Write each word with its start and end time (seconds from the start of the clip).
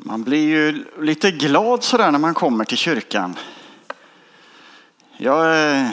Man 0.00 0.22
blir 0.22 0.48
ju 0.48 0.84
lite 1.00 1.30
glad 1.30 1.84
sådär 1.84 2.10
när 2.10 2.18
man 2.18 2.34
kommer 2.34 2.64
till 2.64 2.76
kyrkan. 2.78 3.36
Jag, 5.16 5.70
eh, 5.70 5.88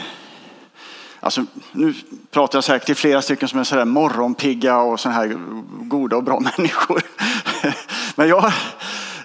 alltså, 1.19 1.45
nu 1.71 1.93
pratar 2.31 2.57
jag 2.57 2.63
säkert 2.63 2.85
till 2.85 2.95
flera 2.95 3.21
stycken 3.21 3.47
som 3.47 3.59
är 3.59 3.63
sådär 3.63 3.85
morgonpigga 3.85 4.77
och 4.77 4.99
sådana 4.99 5.17
här 5.19 5.37
goda 5.69 6.17
och 6.17 6.23
bra 6.23 6.39
människor. 6.57 7.01
Men 8.15 8.27
jag, 8.27 8.51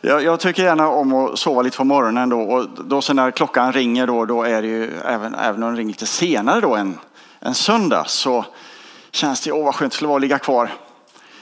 jag, 0.00 0.22
jag, 0.22 0.40
tycker 0.40 0.62
gärna 0.62 0.88
om 0.88 1.12
att 1.12 1.38
sova 1.38 1.62
lite 1.62 1.76
på 1.76 1.84
morgonen 1.84 2.28
då 2.28 2.40
och 2.40 2.84
då 2.84 3.02
sen 3.02 3.16
när 3.16 3.30
klockan 3.30 3.72
ringer 3.72 4.06
då, 4.06 4.24
då 4.24 4.42
är 4.42 4.62
det 4.62 4.68
ju 4.68 4.90
även, 5.04 5.34
även 5.34 5.62
om 5.62 5.68
den 5.68 5.76
ringer 5.76 5.92
lite 5.92 6.06
senare 6.06 6.60
då 6.60 6.76
än 6.76 6.98
än 7.40 7.54
söndag 7.54 8.04
så 8.08 8.44
känns 9.10 9.40
det, 9.40 9.52
åh 9.52 9.64
vad 9.64 9.74
skönt 9.74 9.92
det 9.92 9.96
skulle 9.96 10.08
vara 10.08 10.16
att 10.16 10.22
ligga 10.22 10.38
kvar 10.38 10.70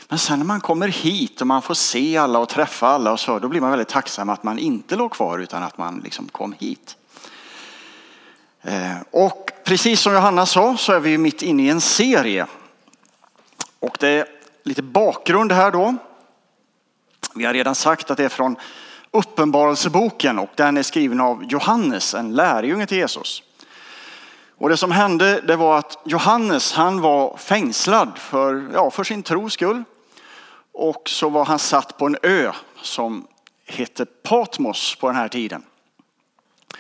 men 0.09 0.18
sen 0.18 0.38
när 0.38 0.46
man 0.46 0.61
kommer 0.61 0.88
hit 0.88 1.40
och 1.40 1.46
man 1.46 1.62
får 1.62 1.75
se 1.75 2.17
alla 2.17 2.39
och 2.39 2.48
träffa 2.48 2.89
alla 2.89 3.12
och 3.12 3.21
så, 3.21 3.39
då 3.39 3.48
blir 3.48 3.61
man 3.61 3.71
väldigt 3.71 3.89
tacksam 3.89 4.29
att 4.29 4.43
man 4.43 4.58
inte 4.58 4.96
låg 4.96 5.11
kvar 5.11 5.39
utan 5.39 5.62
att 5.62 5.79
man 5.79 6.00
liksom 6.04 6.29
kom 6.29 6.54
hit. 6.58 6.96
Eh, 8.62 8.96
och 9.11 9.50
precis 9.64 10.00
som 10.00 10.12
Johanna 10.12 10.46
sa 10.46 10.76
så 10.76 10.93
är 10.93 11.00
vi 11.00 11.18
mitt 11.18 11.43
inne 11.43 11.62
i 11.62 11.68
en 11.68 11.81
serie. 11.81 12.46
Och 13.81 13.96
det 14.00 14.08
är 14.08 14.26
lite 14.62 14.82
bakgrund 14.82 15.53
här 15.53 15.71
då. 15.71 15.94
Vi 17.34 17.45
har 17.45 17.53
redan 17.53 17.75
sagt 17.75 18.11
att 18.11 18.17
det 18.17 18.25
är 18.25 18.29
från 18.29 18.56
Uppenbarelseboken 19.11 20.39
och 20.39 20.50
den 20.54 20.76
är 20.76 20.82
skriven 20.82 21.20
av 21.20 21.45
Johannes, 21.45 22.14
en 22.14 22.34
lärjunge 22.34 22.86
till 22.86 22.98
Jesus. 22.98 23.43
Och 24.59 24.68
det 24.68 24.76
som 24.76 24.90
hände 24.90 25.40
det 25.40 25.56
var 25.56 25.79
att 25.79 25.98
Johannes 26.04 26.72
han 26.72 27.00
var 27.00 27.36
fängslad 27.36 28.18
för, 28.18 28.70
ja, 28.72 28.90
för 28.90 29.04
sin 29.04 29.22
tros 29.22 29.53
skull. 29.53 29.84
Och 30.81 31.09
så 31.09 31.29
var 31.29 31.45
han 31.45 31.59
satt 31.59 31.99
på 31.99 32.06
en 32.06 32.17
ö 32.23 32.53
som 32.83 33.27
hette 33.67 34.07
Patmos 34.07 34.97
på 34.97 35.07
den 35.07 35.17
här 35.17 35.29
tiden. 35.29 35.62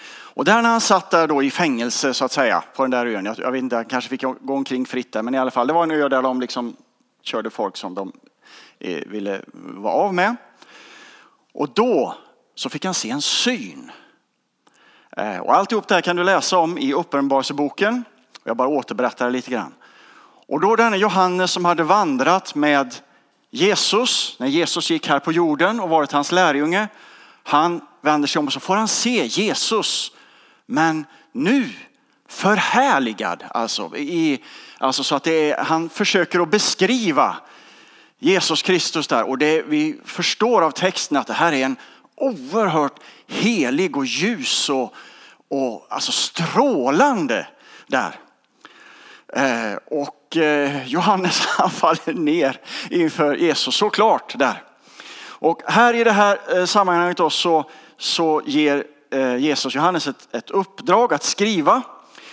Och 0.08 0.44
där 0.44 0.62
när 0.62 0.70
han 0.70 0.80
satt 0.80 1.10
där 1.10 1.26
då 1.26 1.42
i 1.42 1.50
fängelse 1.50 2.14
så 2.14 2.24
att 2.24 2.32
säga 2.32 2.64
på 2.76 2.82
den 2.82 2.90
där 2.90 3.06
ön. 3.06 3.24
Jag, 3.24 3.38
jag 3.38 3.52
vet 3.52 3.58
inte, 3.58 3.76
han 3.76 3.84
kanske 3.84 4.10
fick 4.10 4.22
gå 4.22 4.54
omkring 4.54 4.86
fritt 4.86 5.12
där, 5.12 5.22
men 5.22 5.34
i 5.34 5.38
alla 5.38 5.50
fall 5.50 5.66
det 5.66 5.72
var 5.72 5.82
en 5.82 5.90
ö 5.90 6.08
där 6.08 6.22
de 6.22 6.40
liksom 6.40 6.76
körde 7.22 7.50
folk 7.50 7.76
som 7.76 7.94
de 7.94 8.12
eh, 8.78 9.02
ville 9.06 9.42
vara 9.54 9.94
av 9.94 10.14
med. 10.14 10.36
Och 11.52 11.68
då 11.68 12.14
så 12.54 12.68
fick 12.68 12.84
han 12.84 12.94
se 12.94 13.10
en 13.10 13.22
syn. 13.22 13.90
Eh, 15.16 15.38
och 15.38 15.54
alltihop 15.54 15.88
det 15.88 15.94
här 15.94 16.02
kan 16.02 16.16
du 16.16 16.24
läsa 16.24 16.58
om 16.58 16.78
i 16.78 16.92
Uppenbarelseboken. 16.92 18.04
Jag 18.44 18.56
bara 18.56 18.68
återberättar 18.68 19.30
lite 19.30 19.50
grann. 19.50 19.74
Och 20.48 20.60
då 20.60 20.76
denne 20.76 20.96
Johannes 20.96 21.50
som 21.50 21.64
hade 21.64 21.82
vandrat 21.82 22.54
med 22.54 22.94
Jesus, 23.50 24.36
när 24.38 24.46
Jesus 24.46 24.90
gick 24.90 25.08
här 25.08 25.18
på 25.18 25.32
jorden 25.32 25.80
och 25.80 25.88
varit 25.88 26.12
hans 26.12 26.32
lärjunge, 26.32 26.88
han 27.42 27.80
vänder 28.00 28.28
sig 28.28 28.40
om 28.40 28.46
och 28.46 28.52
så 28.52 28.60
får 28.60 28.76
han 28.76 28.88
se 28.88 29.26
Jesus. 29.26 30.12
Men 30.66 31.06
nu 31.32 31.70
förhärligad, 32.28 33.44
alltså, 33.50 33.96
i, 33.96 34.42
alltså 34.78 35.04
så 35.04 35.14
att 35.14 35.24
det 35.24 35.50
är, 35.50 35.64
han 35.64 35.88
försöker 35.88 36.40
att 36.40 36.50
beskriva 36.50 37.36
Jesus 38.18 38.62
Kristus 38.62 39.06
där 39.06 39.22
och 39.22 39.38
det 39.38 39.62
vi 39.62 40.00
förstår 40.04 40.62
av 40.62 40.70
texten 40.70 41.16
att 41.16 41.26
det 41.26 41.32
här 41.32 41.52
är 41.52 41.64
en 41.64 41.76
oerhört 42.14 43.00
helig 43.26 43.96
och 43.96 44.06
ljus 44.06 44.70
och, 44.70 44.94
och 45.48 45.86
alltså 45.88 46.12
strålande 46.12 47.46
där. 47.86 48.20
Eh, 49.32 49.74
och 49.86 50.17
och 50.28 50.36
eh, 50.36 50.86
Johannes 50.86 51.46
han 51.46 51.70
faller 51.70 52.12
ner 52.12 52.60
inför 52.90 53.34
Jesus 53.34 53.76
såklart 53.76 54.38
där. 54.38 54.62
Och 55.20 55.62
här 55.66 55.94
i 55.94 56.04
det 56.04 56.12
här 56.12 56.38
eh, 56.56 56.64
sammanhanget 56.64 57.16
då 57.16 57.30
så, 57.30 57.70
så 57.98 58.42
ger 58.46 58.84
eh, 59.10 59.36
Jesus 59.36 59.74
Johannes 59.74 60.06
ett, 60.06 60.34
ett 60.34 60.50
uppdrag 60.50 61.14
att 61.14 61.22
skriva 61.22 61.82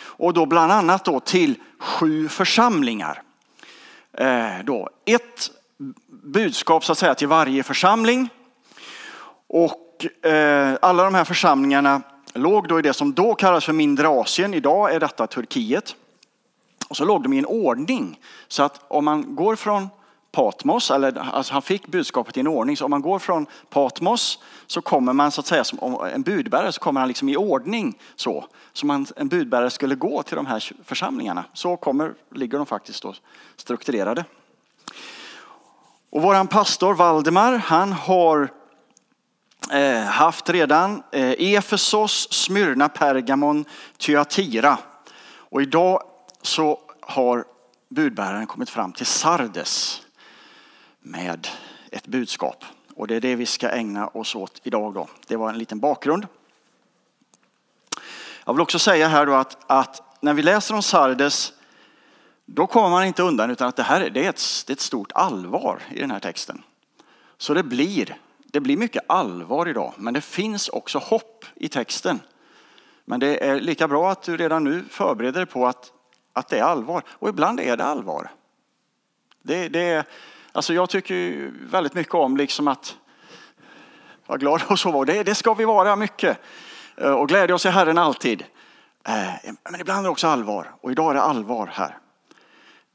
och 0.04 0.34
då 0.34 0.46
bland 0.46 0.72
annat 0.72 1.06
då 1.06 1.20
till 1.20 1.56
sju 1.80 2.30
församlingar. 2.30 3.22
då 4.64 4.90
ett 5.06 5.50
budskap 6.08 6.86
så 6.86 6.92
att 6.92 6.98
säga 6.98 7.16
till 7.16 7.28
varje 7.28 7.64
församling. 7.64 8.30
Och 9.48 10.06
alla 10.82 11.04
de 11.04 11.16
här 11.16 11.24
församlingarna 11.24 12.02
låg 12.34 12.68
då 12.68 12.80
i 12.80 12.82
det 12.82 12.94
som 12.94 13.14
då 13.14 13.36
kallas 13.36 13.66
för 13.66 13.74
mindre 13.74 14.08
Asien. 14.08 14.54
Idag 14.54 14.94
är 14.94 15.00
detta 15.00 15.28
Turkiet. 15.28 15.96
Och 16.88 16.98
så 16.98 17.06
låg 17.06 17.24
de 17.24 17.34
i 17.34 17.38
en 17.38 17.46
ordning 17.46 18.20
så 18.48 18.64
att 18.64 18.82
om 18.88 19.06
man 19.06 19.36
går 19.36 19.56
från 19.56 19.90
Patmos, 20.32 20.92
eller 20.92 21.18
alltså 21.18 21.54
han 21.54 21.62
fick 21.62 21.88
budskapet 21.88 22.38
i 22.38 22.40
en 22.40 22.48
ordning, 22.48 22.78
så 22.78 22.86
om 22.86 22.92
man 22.92 23.02
går 23.02 23.20
från 23.20 23.46
Patmos 23.70 24.40
så 24.68 24.82
kommer 24.82 25.14
man 25.14 25.32
så 25.32 25.42
att 25.42 25.48
säga 25.48 25.64
som 25.64 26.08
en 26.14 26.22
budbärare 26.22 26.72
så 26.72 26.80
kommer 26.80 27.00
han 27.00 27.08
liksom 27.08 27.30
i 27.30 27.38
ordning 27.38 28.00
så. 28.16 28.46
Som 28.74 29.06
en 29.16 29.28
budbärare 29.28 29.70
skulle 29.70 29.96
gå 29.96 30.24
till 30.24 30.36
de 30.36 30.46
här 30.46 30.72
församlingarna. 30.84 31.46
Så 31.54 31.78
kommer, 31.78 32.14
ligger 32.32 32.58
de 32.58 32.66
faktiskt 32.66 33.04
då 33.04 33.14
strukturerade. 33.56 34.26
Och 36.10 36.22
våran 36.22 36.48
pastor 36.48 36.94
Valdemar, 36.94 37.58
han 37.58 37.92
har 37.92 38.50
eh, 39.72 40.02
haft 40.02 40.50
redan 40.50 41.04
eh, 41.12 41.54
Efesos, 41.54 42.28
Smyrna, 42.32 42.90
Pergamon, 42.90 43.66
Thyatira. 43.98 44.78
Och 45.50 45.62
idag 45.62 46.02
så 46.46 46.80
har 47.00 47.46
budbäraren 47.90 48.48
kommit 48.48 48.70
fram 48.70 48.94
till 48.94 49.06
Sardes 49.06 50.02
med 51.00 51.48
ett 51.92 52.08
budskap. 52.08 52.66
Och 52.96 53.08
det 53.08 53.16
är 53.16 53.22
det 53.22 53.36
vi 53.36 53.46
ska 53.46 53.70
ägna 53.70 54.08
oss 54.08 54.36
åt 54.36 54.62
idag. 54.64 54.94
Då. 54.94 55.08
Det 55.28 55.36
var 55.36 55.50
en 55.50 55.58
liten 55.58 55.80
bakgrund. 55.80 56.28
Jag 58.46 58.54
vill 58.54 58.62
också 58.62 58.80
säga 58.80 59.08
här 59.08 59.26
då 59.26 59.34
att, 59.34 59.58
att 59.72 60.22
när 60.22 60.34
vi 60.34 60.44
läser 60.44 60.76
om 60.76 60.84
Sardes 60.84 61.54
då 62.46 62.68
kommer 62.68 62.90
man 62.90 63.06
inte 63.06 63.24
undan 63.24 63.52
utan 63.52 63.68
att 63.68 63.76
det 63.76 63.84
här 63.84 64.10
det 64.10 64.26
är, 64.26 64.30
ett, 64.30 64.64
det 64.68 64.72
är 64.72 64.76
ett 64.76 64.80
stort 64.80 65.12
allvar 65.12 65.82
i 65.92 66.00
den 66.00 66.12
här 66.12 66.20
texten. 66.20 66.64
Så 67.38 67.54
det 67.54 67.64
blir, 67.64 68.18
det 68.46 68.60
blir 68.60 68.78
mycket 68.78 69.04
allvar 69.08 69.68
idag, 69.68 69.94
men 69.98 70.14
det 70.14 70.22
finns 70.22 70.70
också 70.70 71.00
hopp 71.00 71.46
i 71.56 71.68
texten. 71.68 72.20
Men 73.06 73.20
det 73.20 73.48
är 73.48 73.60
lika 73.60 73.88
bra 73.88 74.12
att 74.12 74.22
du 74.22 74.38
redan 74.38 74.64
nu 74.64 74.84
förbereder 74.90 75.40
dig 75.40 75.46
på 75.46 75.68
att 75.68 75.92
att 76.36 76.48
det 76.48 76.60
är 76.60 76.64
allvar. 76.64 77.04
Och 77.10 77.30
ibland 77.30 77.60
är 77.60 77.78
det 77.78 77.86
allvar. 77.86 78.32
Det, 79.44 79.70
det, 79.70 80.08
alltså 80.52 80.74
jag 80.74 80.90
tycker 80.90 81.52
väldigt 81.72 81.94
mycket 81.94 82.14
om 82.14 82.38
liksom 82.38 82.68
att 82.68 82.96
vara 84.26 84.38
glad 84.38 84.62
och 84.68 84.80
så. 84.80 85.04
Det, 85.04 85.24
det 85.24 85.36
ska 85.36 85.54
vi 85.54 85.66
vara 85.66 85.96
mycket. 85.96 86.38
Eh, 86.98 87.12
och 87.12 87.28
glädja 87.28 87.56
oss 87.56 87.66
i 87.66 87.70
Herren 87.70 87.98
alltid. 87.98 88.44
Eh, 89.08 89.52
men 89.70 89.82
ibland 89.82 90.00
är 90.00 90.04
det 90.04 90.10
också 90.10 90.28
allvar. 90.28 90.72
Och 90.82 90.92
idag 90.92 91.10
är 91.10 91.14
det 91.14 91.22
allvar 91.22 91.70
här. 91.74 91.98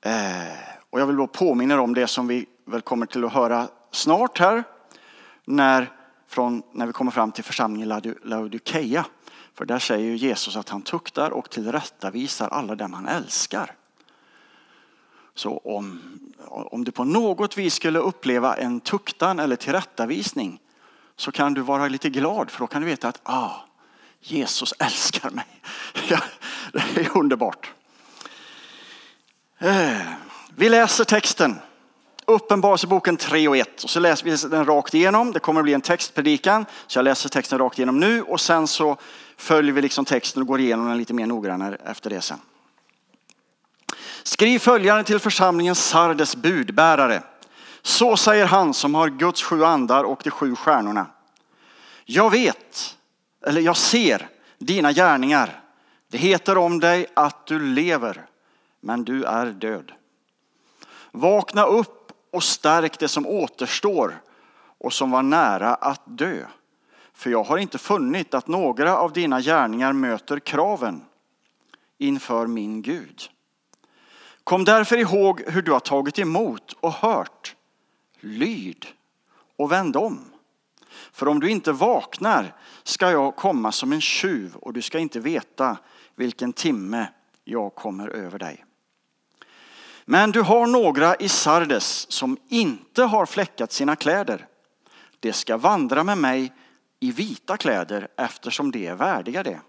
Eh, 0.00 0.54
och 0.90 1.00
jag 1.00 1.06
vill 1.06 1.16
då 1.16 1.26
påminna 1.26 1.80
om 1.80 1.94
det 1.94 2.06
som 2.06 2.26
vi 2.26 2.46
väl 2.66 2.80
kommer 2.80 3.06
till 3.06 3.24
att 3.24 3.32
höra 3.32 3.68
snart 3.90 4.38
här. 4.38 4.64
När, 5.44 5.90
från, 6.28 6.62
när 6.72 6.86
vi 6.86 6.92
kommer 6.92 7.10
fram 7.10 7.32
till 7.32 7.44
församlingen 7.44 8.16
Laodikeia. 8.22 9.04
För 9.60 9.64
där 9.64 9.78
säger 9.78 10.14
Jesus 10.14 10.56
att 10.56 10.68
han 10.68 10.82
tuktar 10.82 11.30
och 11.30 11.50
tillrättavisar 11.50 12.48
alla 12.48 12.74
dem 12.74 12.92
han 12.92 13.08
älskar. 13.08 13.74
Så 15.34 15.58
om, 15.58 16.00
om 16.46 16.84
du 16.84 16.92
på 16.92 17.04
något 17.04 17.58
vis 17.58 17.74
skulle 17.74 17.98
uppleva 17.98 18.56
en 18.56 18.80
tuktan 18.80 19.38
eller 19.38 19.56
tillrättavisning 19.56 20.60
så 21.16 21.32
kan 21.32 21.54
du 21.54 21.60
vara 21.60 21.88
lite 21.88 22.10
glad 22.10 22.50
för 22.50 22.60
då 22.60 22.66
kan 22.66 22.82
du 22.82 22.88
veta 22.88 23.08
att 23.08 23.20
ah, 23.22 23.50
Jesus 24.20 24.74
älskar 24.78 25.30
mig. 25.30 25.46
Ja, 26.08 26.20
det 26.72 27.00
är 27.00 27.16
underbart. 27.16 27.72
Eh, 29.58 30.00
vi 30.56 30.68
läser 30.68 31.04
texten. 31.04 31.58
Uppenbarelseboken 32.30 33.16
3 33.16 33.48
och 33.48 33.56
1. 33.56 33.84
Och 33.84 33.90
så 33.90 34.00
läser 34.00 34.24
vi 34.24 34.48
den 34.48 34.64
rakt 34.64 34.94
igenom. 34.94 35.32
Det 35.32 35.38
kommer 35.38 35.60
att 35.60 35.64
bli 35.64 35.74
en 35.74 35.80
textpredikan. 35.80 36.66
Så 36.86 36.98
jag 36.98 37.04
läser 37.04 37.28
texten 37.28 37.58
rakt 37.58 37.78
igenom 37.78 38.00
nu 38.00 38.22
och 38.22 38.40
sen 38.40 38.66
så 38.66 38.96
följer 39.36 39.72
vi 39.72 39.82
liksom 39.82 40.04
texten 40.04 40.42
och 40.42 40.48
går 40.48 40.60
igenom 40.60 40.88
den 40.88 40.98
lite 40.98 41.14
mer 41.14 41.26
noggrannare 41.26 41.76
efter 41.84 42.10
det 42.10 42.20
sen. 42.20 42.38
Skriv 44.22 44.58
följande 44.58 45.04
till 45.04 45.18
församlingen 45.18 45.74
Sardes 45.74 46.36
budbärare. 46.36 47.22
Så 47.82 48.16
säger 48.16 48.46
han 48.46 48.74
som 48.74 48.94
har 48.94 49.08
Guds 49.08 49.42
sju 49.42 49.64
andar 49.64 50.04
och 50.04 50.20
de 50.24 50.30
sju 50.30 50.56
stjärnorna. 50.56 51.06
Jag 52.04 52.30
vet, 52.30 52.96
eller 53.46 53.60
jag 53.60 53.76
ser 53.76 54.28
dina 54.58 54.92
gärningar. 54.92 55.62
Det 56.10 56.18
heter 56.18 56.58
om 56.58 56.80
dig 56.80 57.06
att 57.14 57.46
du 57.46 57.58
lever, 57.60 58.26
men 58.80 59.04
du 59.04 59.24
är 59.24 59.46
död. 59.46 59.92
Vakna 61.12 61.64
upp 61.64 61.99
och 62.32 62.42
stärk 62.42 62.98
det 62.98 63.08
som 63.08 63.26
återstår 63.26 64.22
och 64.78 64.92
som 64.92 65.10
var 65.10 65.22
nära 65.22 65.74
att 65.74 66.02
dö. 66.04 66.46
För 67.12 67.30
jag 67.30 67.44
har 67.44 67.58
inte 67.58 67.78
funnit 67.78 68.34
att 68.34 68.48
några 68.48 68.96
av 68.96 69.12
dina 69.12 69.40
gärningar 69.40 69.92
möter 69.92 70.38
kraven 70.38 71.04
inför 71.98 72.46
min 72.46 72.82
Gud. 72.82 73.22
Kom 74.44 74.64
därför 74.64 74.96
ihåg 74.96 75.42
hur 75.46 75.62
du 75.62 75.72
har 75.72 75.80
tagit 75.80 76.18
emot 76.18 76.72
och 76.80 76.92
hört. 76.92 77.56
Lyd 78.20 78.86
och 79.56 79.72
vänd 79.72 79.96
om. 79.96 80.32
För 81.12 81.28
om 81.28 81.40
du 81.40 81.50
inte 81.50 81.72
vaknar 81.72 82.54
ska 82.82 83.10
jag 83.10 83.36
komma 83.36 83.72
som 83.72 83.92
en 83.92 84.00
tjuv 84.00 84.56
och 84.56 84.72
du 84.72 84.82
ska 84.82 84.98
inte 84.98 85.20
veta 85.20 85.78
vilken 86.14 86.52
timme 86.52 87.08
jag 87.44 87.74
kommer 87.74 88.08
över 88.08 88.38
dig. 88.38 88.64
Men 90.10 90.32
du 90.32 90.42
har 90.42 90.66
några 90.66 91.16
i 91.16 91.28
Sardes 91.28 92.12
som 92.12 92.36
inte 92.48 93.02
har 93.02 93.26
fläckat 93.26 93.72
sina 93.72 93.96
kläder. 93.96 94.46
De 95.20 95.32
ska 95.32 95.56
vandra 95.56 96.04
med 96.04 96.18
mig 96.18 96.52
i 97.00 97.12
vita 97.12 97.56
kläder 97.56 98.08
eftersom 98.16 98.70
de 98.70 98.86
är 98.86 98.94
värdiga 98.94 99.42
det. 99.42 99.60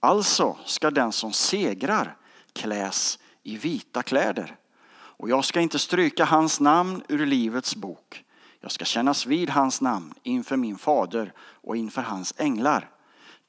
Alltså 0.00 0.56
ska 0.64 0.90
den 0.90 1.12
som 1.12 1.32
segrar 1.32 2.16
kläs 2.52 3.18
i 3.42 3.56
vita 3.56 4.02
kläder. 4.02 4.56
Och 4.92 5.30
jag 5.30 5.44
ska 5.44 5.60
inte 5.60 5.78
stryka 5.78 6.24
hans 6.24 6.60
namn 6.60 7.02
ur 7.08 7.26
livets 7.26 7.76
bok. 7.76 8.24
Jag 8.60 8.72
ska 8.72 8.84
kännas 8.84 9.26
vid 9.26 9.50
hans 9.50 9.80
namn 9.80 10.14
inför 10.22 10.56
min 10.56 10.78
fader 10.78 11.32
och 11.40 11.76
inför 11.76 12.02
hans 12.02 12.34
änglar. 12.36 12.90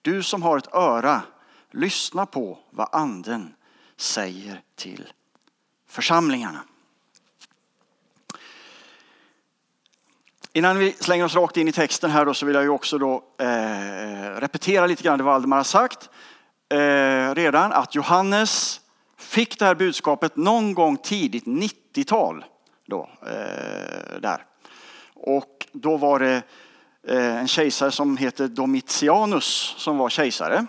Du 0.02 0.24
som 0.24 0.44
har 0.44 0.58
ett 0.58 0.74
öra, 0.74 1.22
lyssna 1.72 2.26
på 2.26 2.60
vad 2.70 2.90
anden 2.92 3.54
säger 3.98 4.62
till 4.76 5.14
församlingarna. 5.92 6.60
Innan 10.54 10.78
vi 10.78 10.92
slänger 10.92 11.26
oss 11.26 11.36
rakt 11.36 11.58
in 11.58 11.68
i 11.68 11.72
texten 11.72 12.12
här 12.12 12.26
då, 12.26 12.34
så 12.34 12.46
vill 12.46 12.56
jag 12.56 12.64
ju 12.64 12.70
också 12.70 12.98
då, 12.98 13.24
eh, 13.38 14.40
repetera 14.40 14.86
lite 14.86 15.04
grann 15.04 15.18
det 15.18 15.24
Valdemar 15.24 15.58
har 15.58 15.64
sagt 15.64 16.10
eh, 16.70 17.36
redan. 17.36 17.72
Att 17.72 17.96
Johannes 17.96 18.82
fick 19.18 19.60
det 19.60 19.66
här 19.66 19.76
budskapet 19.76 20.36
någon 20.36 20.74
gång 20.74 20.98
tidigt 20.98 21.46
90-tal. 21.46 22.46
Då, 22.88 23.10
eh, 23.22 24.20
där. 24.20 24.46
Och 25.14 25.68
då 25.72 25.98
var 25.98 26.20
det 26.20 26.42
eh, 27.08 27.38
en 27.38 27.48
kejsare 27.48 27.92
som 27.92 28.18
heter 28.18 28.48
Domitianus 28.48 29.76
som 29.78 29.98
var 29.98 30.10
kejsare. 30.10 30.66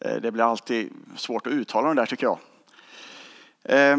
Eh, 0.00 0.16
det 0.16 0.30
blir 0.30 0.50
alltid 0.50 0.92
svårt 1.16 1.46
att 1.46 1.52
uttala 1.52 1.88
det 1.88 1.94
där 1.94 2.06
tycker 2.06 2.26
jag. 2.26 2.38
Eh, 3.62 3.98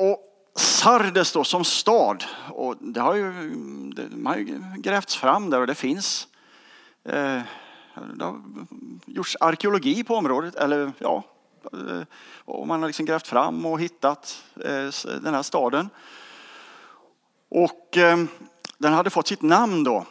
och 0.00 0.18
Sardes 0.54 1.32
då 1.32 1.44
som 1.44 1.64
stad, 1.64 2.24
och 2.48 2.76
det 2.80 3.00
har 3.00 3.14
ju, 3.14 3.50
det 3.94 4.28
har 4.28 4.36
ju 4.36 4.62
grävts 4.76 5.16
fram 5.16 5.50
där 5.50 5.60
och 5.60 5.66
det 5.66 5.74
finns. 5.74 6.28
Eh, 7.04 7.40
det 8.14 8.24
har 8.24 8.40
gjorts 9.06 9.36
arkeologi 9.40 10.04
på 10.04 10.14
området, 10.14 10.54
eller 10.54 10.92
ja, 10.98 11.22
eh, 11.72 12.02
och 12.44 12.66
man 12.66 12.80
har 12.80 12.88
liksom 12.88 13.06
grävt 13.06 13.26
fram 13.26 13.66
och 13.66 13.80
hittat 13.80 14.44
eh, 14.56 15.18
den 15.22 15.34
här 15.34 15.42
staden. 15.42 15.88
Och 17.48 17.96
eh, 17.96 18.18
den 18.78 18.92
hade 18.92 19.10
fått 19.10 19.26
sitt 19.26 19.42
namn 19.42 19.84
då 19.84 20.06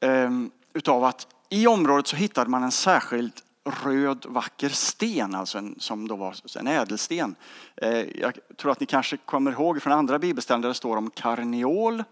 eh, 0.00 0.30
utav 0.74 1.04
att 1.04 1.26
i 1.48 1.66
området 1.66 2.06
så 2.06 2.16
hittade 2.16 2.50
man 2.50 2.62
en 2.62 2.72
särskild 2.72 3.32
röd 3.64 4.26
vacker 4.28 4.68
sten, 4.68 5.34
alltså 5.34 5.58
en, 5.58 5.74
som 5.78 6.08
då 6.08 6.16
var 6.16 6.36
en 6.58 6.66
ädelsten. 6.66 7.34
Eh, 7.76 8.20
jag 8.20 8.38
tror 8.56 8.72
att 8.72 8.80
ni 8.80 8.86
kanske 8.86 9.16
kommer 9.16 9.52
ihåg 9.52 9.82
från 9.82 9.92
andra 9.92 10.18
bibelställen 10.18 10.60
där 10.60 10.68
det 10.68 10.74
står 10.74 10.96
om 10.96 11.10
karneol. 11.10 12.04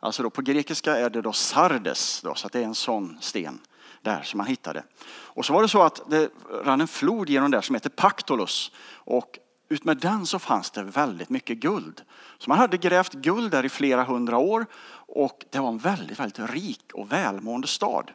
Alltså 0.00 0.22
då 0.22 0.30
på 0.30 0.42
grekiska 0.42 0.96
är 0.96 1.10
det 1.10 1.22
då 1.22 1.32
sardes, 1.32 2.20
då, 2.20 2.34
så 2.34 2.46
att 2.46 2.52
det 2.52 2.60
är 2.60 2.64
en 2.64 2.74
sån 2.74 3.18
sten 3.20 3.58
där 4.02 4.22
som 4.22 4.38
man 4.38 4.46
hittade. 4.46 4.82
Och 5.08 5.44
så 5.44 5.52
var 5.52 5.62
det 5.62 5.68
så 5.68 5.82
att 5.82 6.10
det 6.10 6.30
rann 6.64 6.80
en 6.80 6.88
flod 6.88 7.28
genom 7.28 7.50
där 7.50 7.60
som 7.60 7.74
heter 7.74 7.90
Pactolus. 7.90 8.72
Och 8.94 9.38
Utmed 9.68 9.98
den 9.98 10.26
så 10.26 10.38
fanns 10.38 10.70
det 10.70 10.82
väldigt 10.82 11.30
mycket 11.30 11.58
guld. 11.58 12.02
Så 12.38 12.50
man 12.50 12.58
hade 12.58 12.76
grävt 12.76 13.12
guld 13.12 13.50
där 13.50 13.64
i 13.64 13.68
flera 13.68 14.04
hundra 14.04 14.38
år 14.38 14.66
och 15.08 15.44
det 15.50 15.58
var 15.58 15.68
en 15.68 15.78
väldigt, 15.78 16.20
väldigt 16.20 16.50
rik 16.50 16.90
och 16.94 17.12
välmående 17.12 17.66
stad. 17.66 18.10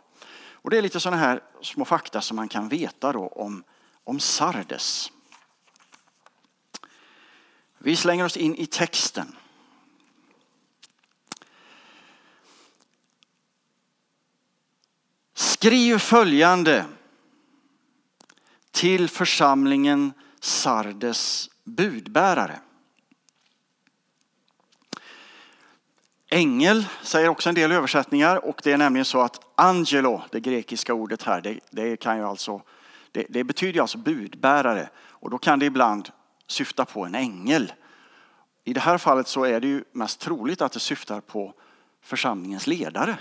Och 0.62 0.70
det 0.70 0.78
är 0.78 0.82
lite 0.82 1.00
sådana 1.00 1.18
här 1.18 1.44
små 1.62 1.86
fakta 1.86 2.22
som 2.22 2.36
man 2.36 2.50
kan 2.50 2.70
veta 2.70 3.12
då 3.12 3.28
om, 3.28 3.64
om 4.04 4.20
Sardes. 4.20 5.12
Vi 7.78 7.96
slänger 7.96 8.26
oss 8.26 8.38
in 8.38 8.56
i 8.56 8.66
texten. 8.66 9.36
Skriv 15.34 15.98
följande 15.98 16.86
till 18.72 19.10
församlingen 19.10 20.14
Sardes 20.40 21.50
budbärare. 21.64 22.60
Ängel 26.34 26.86
säger 27.02 27.30
också 27.30 27.50
en 27.50 27.56
del 27.56 27.72
översättningar 27.72 28.46
och 28.46 28.62
det 28.64 28.72
är 28.72 28.78
nämligen 28.78 29.06
så 29.06 29.22
att 29.22 29.40
angelo, 29.56 30.22
det 30.32 30.40
grekiska 30.40 30.94
ordet 30.94 31.24
här, 31.24 31.42
det, 31.42 31.60
det 31.70 31.98
kan 31.98 32.18
ju 32.18 32.24
alltså, 32.26 32.62
det, 33.12 33.26
det 33.30 33.44
betyder 33.44 33.82
alltså 33.82 33.98
budbärare 33.98 34.90
och 34.98 35.30
då 35.30 35.38
kan 35.38 35.60
det 35.60 35.66
ibland 35.66 36.10
syfta 36.48 36.86
på 36.86 37.06
en 37.06 37.16
ängel. 37.16 37.74
I 38.64 38.74
det 38.74 38.80
här 38.80 38.98
fallet 38.98 39.28
så 39.28 39.44
är 39.44 39.60
det 39.60 39.68
ju 39.68 39.84
mest 39.92 40.20
troligt 40.20 40.62
att 40.62 40.72
det 40.72 40.80
syftar 40.80 41.22
på 41.22 41.54
församlingens 42.02 42.68
ledare. 42.68 43.18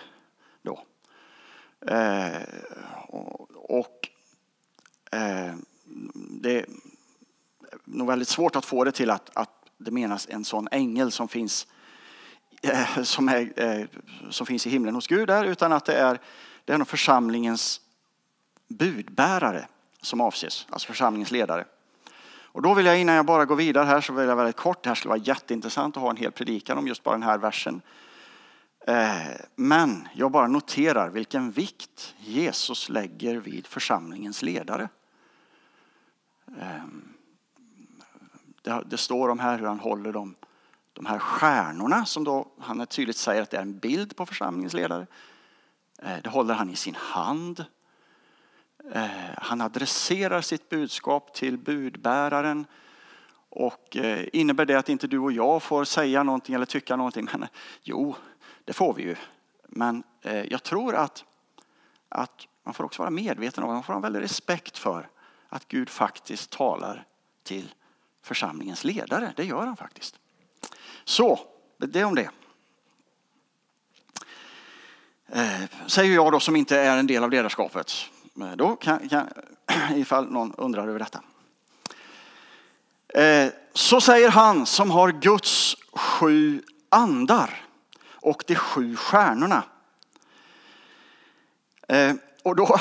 Då. 0.62 0.84
Eh, 1.86 2.42
och, 3.08 3.50
och 3.50 4.08
eh, 5.12 5.54
det, 6.40 6.66
nog 7.84 8.08
väldigt 8.08 8.28
svårt 8.28 8.56
att 8.56 8.64
få 8.64 8.84
det 8.84 8.92
till 8.92 9.10
att, 9.10 9.30
att 9.36 9.50
det 9.78 9.90
menas 9.90 10.28
en 10.30 10.44
sån 10.44 10.68
ängel 10.70 11.10
som 11.12 11.28
finns, 11.28 11.66
Eh, 12.62 13.02
som, 13.02 13.28
är, 13.28 13.52
eh, 13.56 13.86
som 14.30 14.46
finns 14.46 14.66
i 14.66 14.70
himlen 14.70 14.94
hos 14.94 15.06
Gud 15.06 15.28
där, 15.28 15.44
utan 15.44 15.72
att 15.72 15.84
det 15.84 15.94
är, 15.94 16.20
det 16.64 16.72
är 16.72 16.78
nog 16.78 16.88
församlingens 16.88 17.80
budbärare 18.68 19.68
som 20.02 20.20
avses, 20.20 20.66
alltså 20.70 20.86
församlingens 20.86 21.30
ledare. 21.30 21.64
Och 22.52 22.62
då 22.62 22.74
vill 22.74 22.86
jag 22.86 23.00
innan 23.00 23.14
jag 23.14 23.26
bara 23.26 23.44
går 23.44 23.56
vidare 23.56 23.84
här 23.84 24.00
så 24.00 24.12
vill 24.12 24.28
jag 24.28 24.36
väldigt 24.36 24.56
kort, 24.56 24.82
det 24.82 24.90
här 24.90 24.94
skulle 24.94 25.10
vara 25.10 25.20
jätteintressant 25.20 25.96
att 25.96 26.02
ha 26.02 26.10
en 26.10 26.16
hel 26.16 26.32
predikan 26.32 26.78
om 26.78 26.88
just 26.88 27.02
bara 27.02 27.14
den 27.14 27.22
här 27.22 27.38
versen. 27.38 27.82
Eh, 28.86 29.16
men 29.56 30.08
jag 30.14 30.30
bara 30.30 30.48
noterar 30.48 31.10
vilken 31.10 31.50
vikt 31.50 32.14
Jesus 32.18 32.88
lägger 32.88 33.36
vid 33.36 33.66
församlingens 33.66 34.42
ledare. 34.42 34.88
Det, 38.62 38.82
det 38.86 38.96
står 38.96 39.28
om 39.28 39.38
här 39.38 39.58
hur 39.58 39.66
han 39.66 39.80
håller 39.80 40.12
dem, 40.12 40.34
de 41.00 41.06
här 41.06 41.18
stjärnorna 41.18 42.04
som 42.04 42.24
då 42.24 42.48
han 42.58 42.86
tydligt 42.86 43.16
säger 43.16 43.42
att 43.42 43.50
det 43.50 43.56
är 43.56 43.62
en 43.62 43.78
bild 43.78 44.16
på 44.16 44.26
församlingens 44.26 44.72
ledare. 44.72 45.06
Eh, 46.02 46.16
det 46.22 46.30
håller 46.30 46.54
han 46.54 46.70
i 46.70 46.76
sin 46.76 46.94
hand. 46.94 47.64
Eh, 48.92 49.08
han 49.36 49.60
adresserar 49.60 50.40
sitt 50.40 50.68
budskap 50.68 51.34
till 51.34 51.58
budbäraren. 51.58 52.66
Och 53.48 53.96
eh, 53.96 54.26
innebär 54.32 54.66
det 54.66 54.74
att 54.74 54.88
inte 54.88 55.06
du 55.06 55.18
och 55.18 55.32
jag 55.32 55.62
får 55.62 55.84
säga 55.84 56.22
någonting 56.22 56.54
eller 56.54 56.66
tycka 56.66 56.96
någonting? 56.96 57.28
Men 57.32 57.48
jo, 57.82 58.16
det 58.64 58.72
får 58.72 58.94
vi 58.94 59.02
ju. 59.02 59.16
Men 59.68 60.02
jag 60.22 60.62
tror 60.62 60.94
att, 60.94 61.24
att 62.08 62.46
man 62.64 62.74
får 62.74 62.84
också 62.84 63.02
vara 63.02 63.10
medveten 63.10 63.64
om, 63.64 63.70
man 63.72 63.82
får 63.82 63.92
ha 63.92 64.00
väldigt 64.00 64.22
respekt 64.22 64.78
för 64.78 65.08
att 65.48 65.68
Gud 65.68 65.88
faktiskt 65.88 66.50
talar 66.50 67.06
till 67.42 67.74
församlingens 68.22 68.84
ledare. 68.84 69.32
Det 69.36 69.44
gör 69.44 69.66
han 69.66 69.76
faktiskt. 69.76 70.19
Så, 71.04 71.40
det 71.78 72.00
är 72.00 72.04
om 72.04 72.14
det. 72.14 72.30
Eh, 75.32 75.62
säger 75.86 76.14
jag 76.14 76.32
då 76.32 76.40
som 76.40 76.56
inte 76.56 76.78
är 76.78 76.96
en 76.96 77.06
del 77.06 77.24
av 77.24 77.30
ledarskapet. 77.30 77.92
Eh, 78.40 78.52
då 78.56 78.76
kan, 78.76 79.08
kan, 79.08 79.28
ifall 79.94 80.30
någon 80.30 80.54
undrar 80.54 80.88
över 80.88 80.98
detta. 80.98 81.22
Eh, 83.08 83.52
så 83.74 84.00
säger 84.00 84.28
han 84.28 84.66
som 84.66 84.90
har 84.90 85.12
Guds 85.12 85.76
sju 85.92 86.62
andar 86.88 87.64
och 88.04 88.44
de 88.46 88.54
sju 88.54 88.96
stjärnorna. 88.96 89.62
Och 92.42 92.56
då 92.56 92.80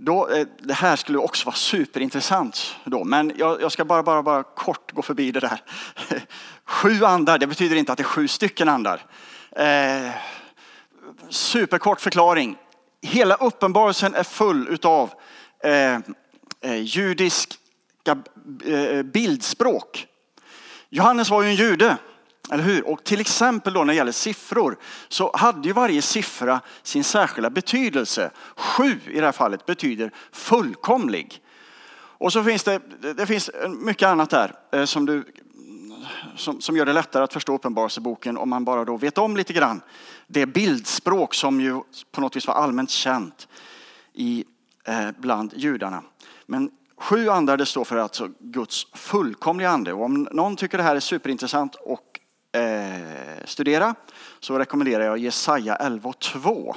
då, 0.00 0.28
eh, 0.28 0.46
det 0.58 0.74
här 0.74 0.96
skulle 0.96 1.18
också 1.18 1.46
vara 1.46 1.56
superintressant 1.56 2.76
då, 2.84 3.04
men 3.04 3.32
jag, 3.36 3.62
jag, 3.62 3.72
ska 3.72 3.84
bara, 3.84 4.02
bara, 4.02 4.22
bara 4.22 4.42
kort 4.42 4.92
gå 4.92 5.02
förbi 5.02 5.32
det 5.32 5.40
där. 5.40 5.62
Sju 6.64 7.04
andar, 7.04 7.38
det 7.38 7.46
betyder 7.46 7.76
inte 7.76 7.92
att 7.92 7.98
det 7.98 8.02
är 8.02 8.04
sju 8.04 8.28
stycken 8.28 8.68
andar. 8.68 9.06
Eh, 9.50 10.10
superkort 11.28 12.00
förklaring. 12.00 12.56
Hela 13.02 13.34
uppenbarelsen 13.34 14.14
är 14.14 14.22
full 14.22 14.68
utav 14.68 15.10
eh, 15.64 15.94
eh 16.60 16.82
judiska 16.82 18.18
eh, 18.64 19.02
bildspråk. 19.02 20.06
Johannes 20.90 21.30
var 21.30 21.42
ju 21.42 21.48
en 21.48 21.54
jude. 21.54 21.96
Eller 22.52 22.64
hur? 22.64 22.88
Och 22.88 23.04
till 23.04 23.20
exempel 23.20 23.72
då 23.72 23.80
när 23.80 23.92
det 23.92 23.96
gäller 23.96 24.12
siffror 24.12 24.78
så 25.08 25.36
hade 25.36 25.68
ju 25.68 25.72
varje 25.72 26.02
siffra 26.02 26.60
sin 26.82 27.04
särskilda 27.04 27.50
betydelse. 27.50 28.30
Sju 28.56 29.00
i 29.06 29.20
det 29.20 29.26
här 29.26 29.32
fallet 29.32 29.66
betyder 29.66 30.10
fullkomlig. 30.32 31.42
Och 32.20 32.32
så 32.32 32.44
finns 32.44 32.64
det, 32.64 32.80
det 33.16 33.26
finns 33.26 33.50
mycket 33.68 34.08
annat 34.08 34.30
där 34.30 34.54
eh, 34.72 34.84
som 34.84 35.06
du 35.06 35.24
som, 36.36 36.60
som 36.60 36.76
gör 36.76 36.86
det 36.86 36.92
lättare 36.92 37.24
att 37.24 37.32
förstå 37.32 37.54
Uppenbarelseboken 37.54 38.36
om 38.36 38.48
man 38.48 38.64
bara 38.64 38.84
då 38.84 38.96
vet 38.96 39.18
om 39.18 39.36
lite 39.36 39.52
grann 39.52 39.80
det 40.26 40.46
bildspråk 40.46 41.34
som 41.34 41.60
ju 41.60 41.80
på 42.12 42.20
något 42.20 42.36
vis 42.36 42.46
var 42.46 42.54
allmänt 42.54 42.90
känt 42.90 43.48
i, 44.12 44.44
eh, 44.84 45.10
bland 45.18 45.52
judarna. 45.56 46.02
Men 46.46 46.70
sju 47.00 47.28
andar 47.28 47.56
det 47.56 47.66
står 47.66 47.84
för 47.84 47.96
alltså 47.96 48.28
Guds 48.38 48.86
fullkomliga 48.94 49.70
ande. 49.70 49.92
Och 49.92 50.04
om 50.04 50.28
någon 50.32 50.56
tycker 50.56 50.78
det 50.78 50.84
här 50.84 50.96
är 50.96 51.00
superintressant 51.00 51.74
och 51.74 52.07
eh, 52.58 53.44
studera 53.44 53.94
så 54.40 54.58
rekommenderar 54.58 55.04
jag 55.04 55.18
Jesaja 55.18 55.76
11 55.76 56.08
och 56.08 56.18
2 56.18 56.76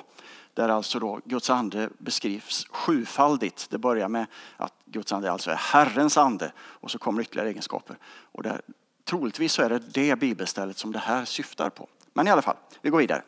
där 0.53 0.69
alltså 0.69 1.00
då 1.00 1.19
Guds 1.25 1.50
ande 1.50 1.89
beskrivs 1.97 2.67
sjufaldigt. 2.69 3.67
Det 3.69 3.77
börjar 3.77 4.09
med 4.09 4.25
att 4.57 4.73
Guds 4.85 5.13
ande 5.13 5.31
alltså 5.31 5.51
är 5.51 5.55
Herrens 5.55 6.17
ande 6.17 6.51
och 6.57 6.91
så 6.91 7.00
kommer 7.00 7.21
ytterligare 7.21 7.50
egenskaper. 7.50 7.97
Och 8.31 8.43
där, 8.43 8.61
troligtvis 9.05 9.53
så 9.53 9.61
är 9.61 9.69
det 9.69 9.79
det 9.79 10.19
bibelstället 10.19 10.77
som 10.77 10.91
det 10.91 11.00
här 11.00 11.25
syftar 11.25 11.69
på. 11.69 11.88
Men 12.13 12.27
i 12.27 12.31
alla 12.31 12.41
fall, 12.41 12.55
vi 12.81 12.89
går 12.89 12.97
vidare. 12.97 13.21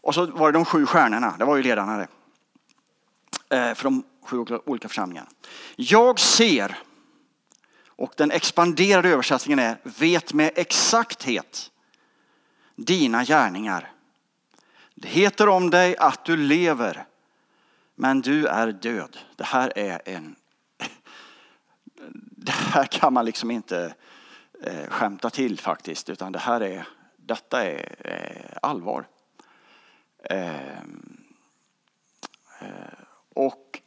Och 0.00 0.14
så 0.14 0.26
var 0.26 0.52
det 0.52 0.58
de 0.58 0.64
sju 0.64 0.86
stjärnorna, 0.86 1.34
det 1.38 1.44
var 1.44 1.56
ju 1.56 1.62
ledarna 1.62 1.96
det. 1.96 2.08
Eh, 3.56 3.74
för 3.74 3.84
de 3.84 4.02
sju 4.24 4.44
olika 4.64 4.88
församlingarna. 4.88 5.28
Jag 5.76 6.20
ser, 6.20 6.78
och 8.00 8.12
den 8.16 8.30
expanderade 8.30 9.08
översättningen 9.08 9.58
är 9.58 9.78
vet 9.82 10.32
med 10.32 10.50
exakthet 10.54 11.70
dina 12.76 13.24
gärningar 13.24 13.92
det 15.00 15.08
heter 15.08 15.48
om 15.48 15.70
dig 15.70 15.96
att 15.96 16.24
du 16.24 16.36
lever, 16.36 17.06
men 17.94 18.20
du 18.20 18.46
är 18.46 18.72
död. 18.72 19.18
Det 19.36 19.44
här 19.44 19.78
är 19.78 20.02
en... 20.04 20.36
Det 22.42 22.52
här 22.52 22.84
kan 22.84 23.12
man 23.12 23.24
liksom 23.24 23.50
inte 23.50 23.94
eh, 24.62 24.88
skämta 24.88 25.30
till 25.30 25.58
faktiskt, 25.58 26.10
utan 26.10 26.32
det 26.32 26.38
här 26.38 26.60
är, 26.60 26.88
detta 27.16 27.64
är 27.64 27.96
eh, 27.98 28.58
allvar. 28.62 29.06
Eh, 30.24 30.82
och 33.34 33.80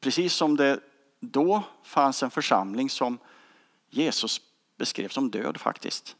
precis 0.00 0.34
som 0.34 0.56
det 0.56 0.80
då 1.20 1.62
fanns 1.82 2.22
en 2.22 2.30
församling 2.30 2.90
som 2.90 3.18
Jesus 3.90 4.40
beskrev 4.76 5.08
som 5.08 5.30
död 5.30 5.60
faktiskt, 5.60 6.16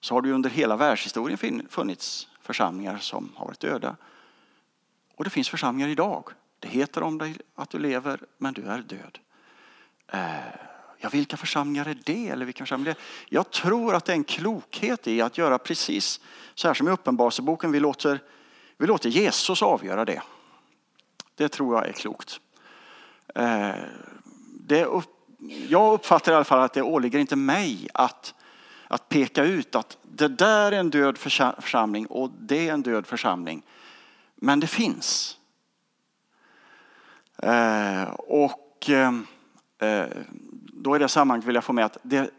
så 0.00 0.14
har 0.14 0.22
det 0.22 0.32
under 0.32 0.50
hela 0.50 0.76
världshistorien 0.76 1.68
funnits 1.68 2.28
församlingar 2.40 2.98
som 2.98 3.32
har 3.36 3.46
varit 3.46 3.60
döda. 3.60 3.96
Och 5.16 5.24
det 5.24 5.30
finns 5.30 5.48
församlingar 5.48 5.88
idag. 5.88 6.28
Det 6.58 6.68
heter 6.68 7.02
om 7.02 7.18
dig 7.18 7.36
att 7.54 7.70
du 7.70 7.78
lever, 7.78 8.20
men 8.38 8.54
du 8.54 8.62
är 8.62 8.78
död. 8.78 9.18
Eh, 10.08 10.54
ja, 10.98 11.08
vilka 11.08 11.36
församlingar 11.36 11.86
är 11.86 11.98
det? 12.04 12.28
Eller 12.28 12.44
vilka 12.44 12.64
församlingar? 12.64 12.96
Jag 13.28 13.50
tror 13.50 13.94
att 13.94 14.04
det 14.04 14.12
är 14.12 14.16
en 14.16 14.24
klokhet 14.24 15.06
i 15.06 15.20
att 15.20 15.38
göra 15.38 15.58
precis 15.58 16.20
så 16.54 16.68
här 16.68 16.74
som 16.74 16.88
i 16.88 16.90
Uppenbarelseboken. 16.90 17.72
Vi 17.72 17.80
låter, 17.80 18.20
vi 18.78 18.86
låter 18.86 19.08
Jesus 19.08 19.62
avgöra 19.62 20.04
det. 20.04 20.22
Det 21.34 21.48
tror 21.48 21.76
jag 21.76 21.88
är 21.88 21.92
klokt. 21.92 22.40
Eh, 23.34 23.74
det 24.68 24.84
upp, 24.84 25.21
jag 25.68 25.94
uppfattar 25.94 26.32
i 26.32 26.34
alla 26.34 26.44
fall 26.44 26.62
att 26.62 26.72
det 26.72 26.82
åligger 26.82 27.18
inte 27.18 27.36
mig 27.36 27.88
att 27.94 28.34
att 28.92 29.08
peka 29.08 29.44
ut 29.44 29.74
att 29.74 29.98
det 30.02 30.28
där 30.28 30.72
är 30.72 30.76
en 30.76 30.90
död 30.90 31.18
församling 31.18 32.06
och 32.06 32.30
det 32.38 32.68
är 32.68 32.72
en 32.72 32.82
död 32.82 33.06
församling. 33.06 33.62
Men 34.34 34.60
det 34.60 34.66
finns. 34.66 35.38
Eh, 37.42 38.02
och 38.16 38.90
eh, 38.90 39.12
eh, 39.78 40.06
då 40.72 40.96
i 40.96 40.98
det 40.98 41.08
sammanhanget 41.08 41.48
vill 41.48 41.54
jag 41.54 41.64
få 41.64 41.72
med 41.72 41.84
att 41.84 41.96
det, 42.02 42.30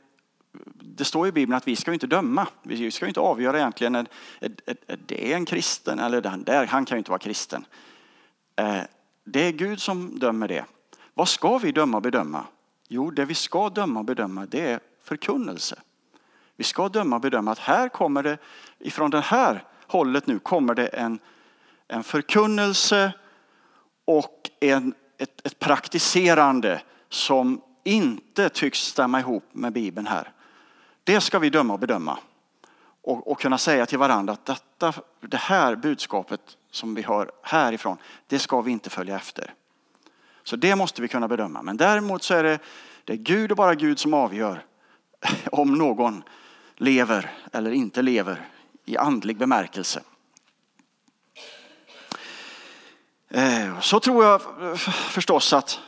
det 0.82 1.06
står 1.06 1.28
i 1.28 1.32
Bibeln 1.32 1.58
att 1.58 1.68
vi 1.68 1.76
ska 1.76 1.94
inte 1.94 2.08
döma. 2.08 2.48
Vi 2.64 2.92
ska 2.92 3.08
inte 3.08 3.20
avgöra 3.20 3.58
egentligen, 3.58 3.96
är, 3.96 4.06
är, 4.40 4.52
är 4.88 5.00
det 5.06 5.34
en 5.34 5.46
kristen 5.46 6.00
eller 6.00 6.22
den 6.22 6.44
där, 6.44 6.66
han 6.66 6.86
kan 6.86 6.96
ju 6.96 7.00
inte 7.00 7.12
vara 7.12 7.20
kristen. 7.20 7.66
Eh, 8.56 8.82
det 9.24 9.48
är 9.48 9.52
Gud 9.52 9.82
som 9.82 10.20
dömer 10.20 10.48
det. 10.48 10.66
Vad 11.14 11.28
ska 11.28 11.58
vi 11.58 11.72
döma 11.72 11.98
och 11.98 12.04
bedöma? 12.04 12.46
Jo, 12.96 13.12
det 13.12 13.26
vi 13.26 13.36
ska 13.36 13.70
döma 13.70 14.00
och 14.00 14.06
bedöma 14.06 14.46
det 14.46 14.72
är 14.72 14.80
förkunnelse. 15.04 15.80
Vi 16.56 16.64
ska 16.64 16.90
döma 16.90 17.16
och 17.16 17.22
bedöma 17.22 17.52
att 17.52 17.60
här 17.60 17.90
kommer 17.90 18.24
det, 18.24 18.38
ifrån 18.80 19.12
det 19.12 19.22
här 19.22 19.64
hållet 19.88 20.28
nu 20.28 20.40
kommer 20.40 20.74
det 20.74 20.88
en, 20.88 21.20
en 21.88 22.04
förkunnelse 22.04 23.14
och 24.06 24.50
en, 24.60 24.94
ett, 25.18 25.48
ett 25.48 25.60
praktiserande 25.60 26.82
som 27.10 27.62
inte 27.84 28.50
tycks 28.50 28.80
stämma 28.80 29.20
ihop 29.20 29.44
med 29.52 29.74
Bibeln 29.74 30.08
här. 30.08 30.32
Det 31.04 31.22
ska 31.22 31.40
vi 31.40 31.50
döma 31.50 31.74
och 31.74 31.80
bedöma. 31.80 32.18
Och, 33.02 33.32
och 33.32 33.40
kunna 33.40 33.58
säga 33.58 33.86
till 33.86 34.00
varandra 34.00 34.34
att 34.34 34.46
detta, 34.46 34.94
det 35.20 35.38
här 35.38 35.76
budskapet 35.76 36.58
som 36.72 36.96
vi 36.96 37.02
har 37.02 37.32
härifrån, 37.44 37.98
det 38.28 38.40
ska 38.40 38.62
vi 38.62 38.72
inte 38.72 38.90
följa 38.90 39.16
efter. 39.16 39.54
Så 40.44 40.56
det 40.56 40.76
måste 40.76 41.02
vi 41.02 41.08
kunna 41.08 41.28
bedöma. 41.28 41.62
Men 41.62 41.78
däremot 41.78 42.24
så 42.24 42.34
är 42.34 42.44
det, 42.44 42.60
det 43.04 43.14
är 43.14 43.18
Gud 43.18 43.52
och 43.52 43.58
bara 43.58 43.76
Gud 43.76 44.00
som 44.00 44.14
avgör 44.14 44.66
om 45.52 45.76
någon 45.76 46.24
lever 46.76 47.32
eller 47.52 47.72
inte 47.72 48.02
lever 48.02 48.50
i 48.86 48.98
andlig 48.98 49.38
bemärkelse. 49.38 50.02
Eh, 53.30 53.80
så 53.80 54.00
tror 54.00 54.24
jag 54.24 54.42
förstås 54.90 55.54
att, 55.54 55.80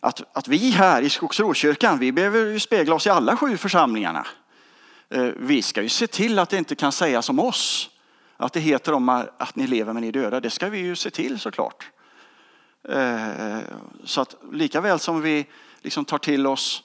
att, 0.00 0.36
att 0.36 0.48
vi 0.48 0.70
här 0.70 1.02
i 1.02 1.10
Skogsrokyrkan, 1.10 1.98
vi 1.98 2.12
behöver 2.12 2.46
ju 2.46 2.60
spegla 2.60 2.94
oss 2.94 3.06
i 3.06 3.10
alla 3.10 3.36
sju 3.36 3.56
församlingarna. 3.56 4.26
Eh, 5.08 5.28
vi 5.36 5.62
ska 5.62 5.82
ju 5.82 5.88
se 5.88 6.06
till 6.06 6.38
att 6.38 6.50
det 6.50 6.58
inte 6.58 6.74
kan 6.74 6.92
sägas 6.92 7.28
om 7.28 7.38
oss 7.38 7.90
att 8.36 8.52
det 8.52 8.60
heter 8.60 8.92
om 8.92 9.08
att 9.08 9.56
ni 9.56 9.66
lever 9.66 9.92
men 9.92 10.00
ni 10.00 10.08
är 10.08 10.12
döda. 10.12 10.40
Det 10.40 10.50
ska 10.50 10.68
vi 10.68 10.78
ju 10.78 10.96
se 10.96 11.10
till 11.10 11.38
såklart. 11.38 11.90
Eh, 12.88 13.58
så 14.04 14.20
att 14.20 14.34
lika 14.52 14.80
väl 14.80 14.98
som 14.98 15.20
vi 15.20 15.46
liksom 15.82 16.04
tar 16.04 16.18
till 16.18 16.46
oss 16.46 16.82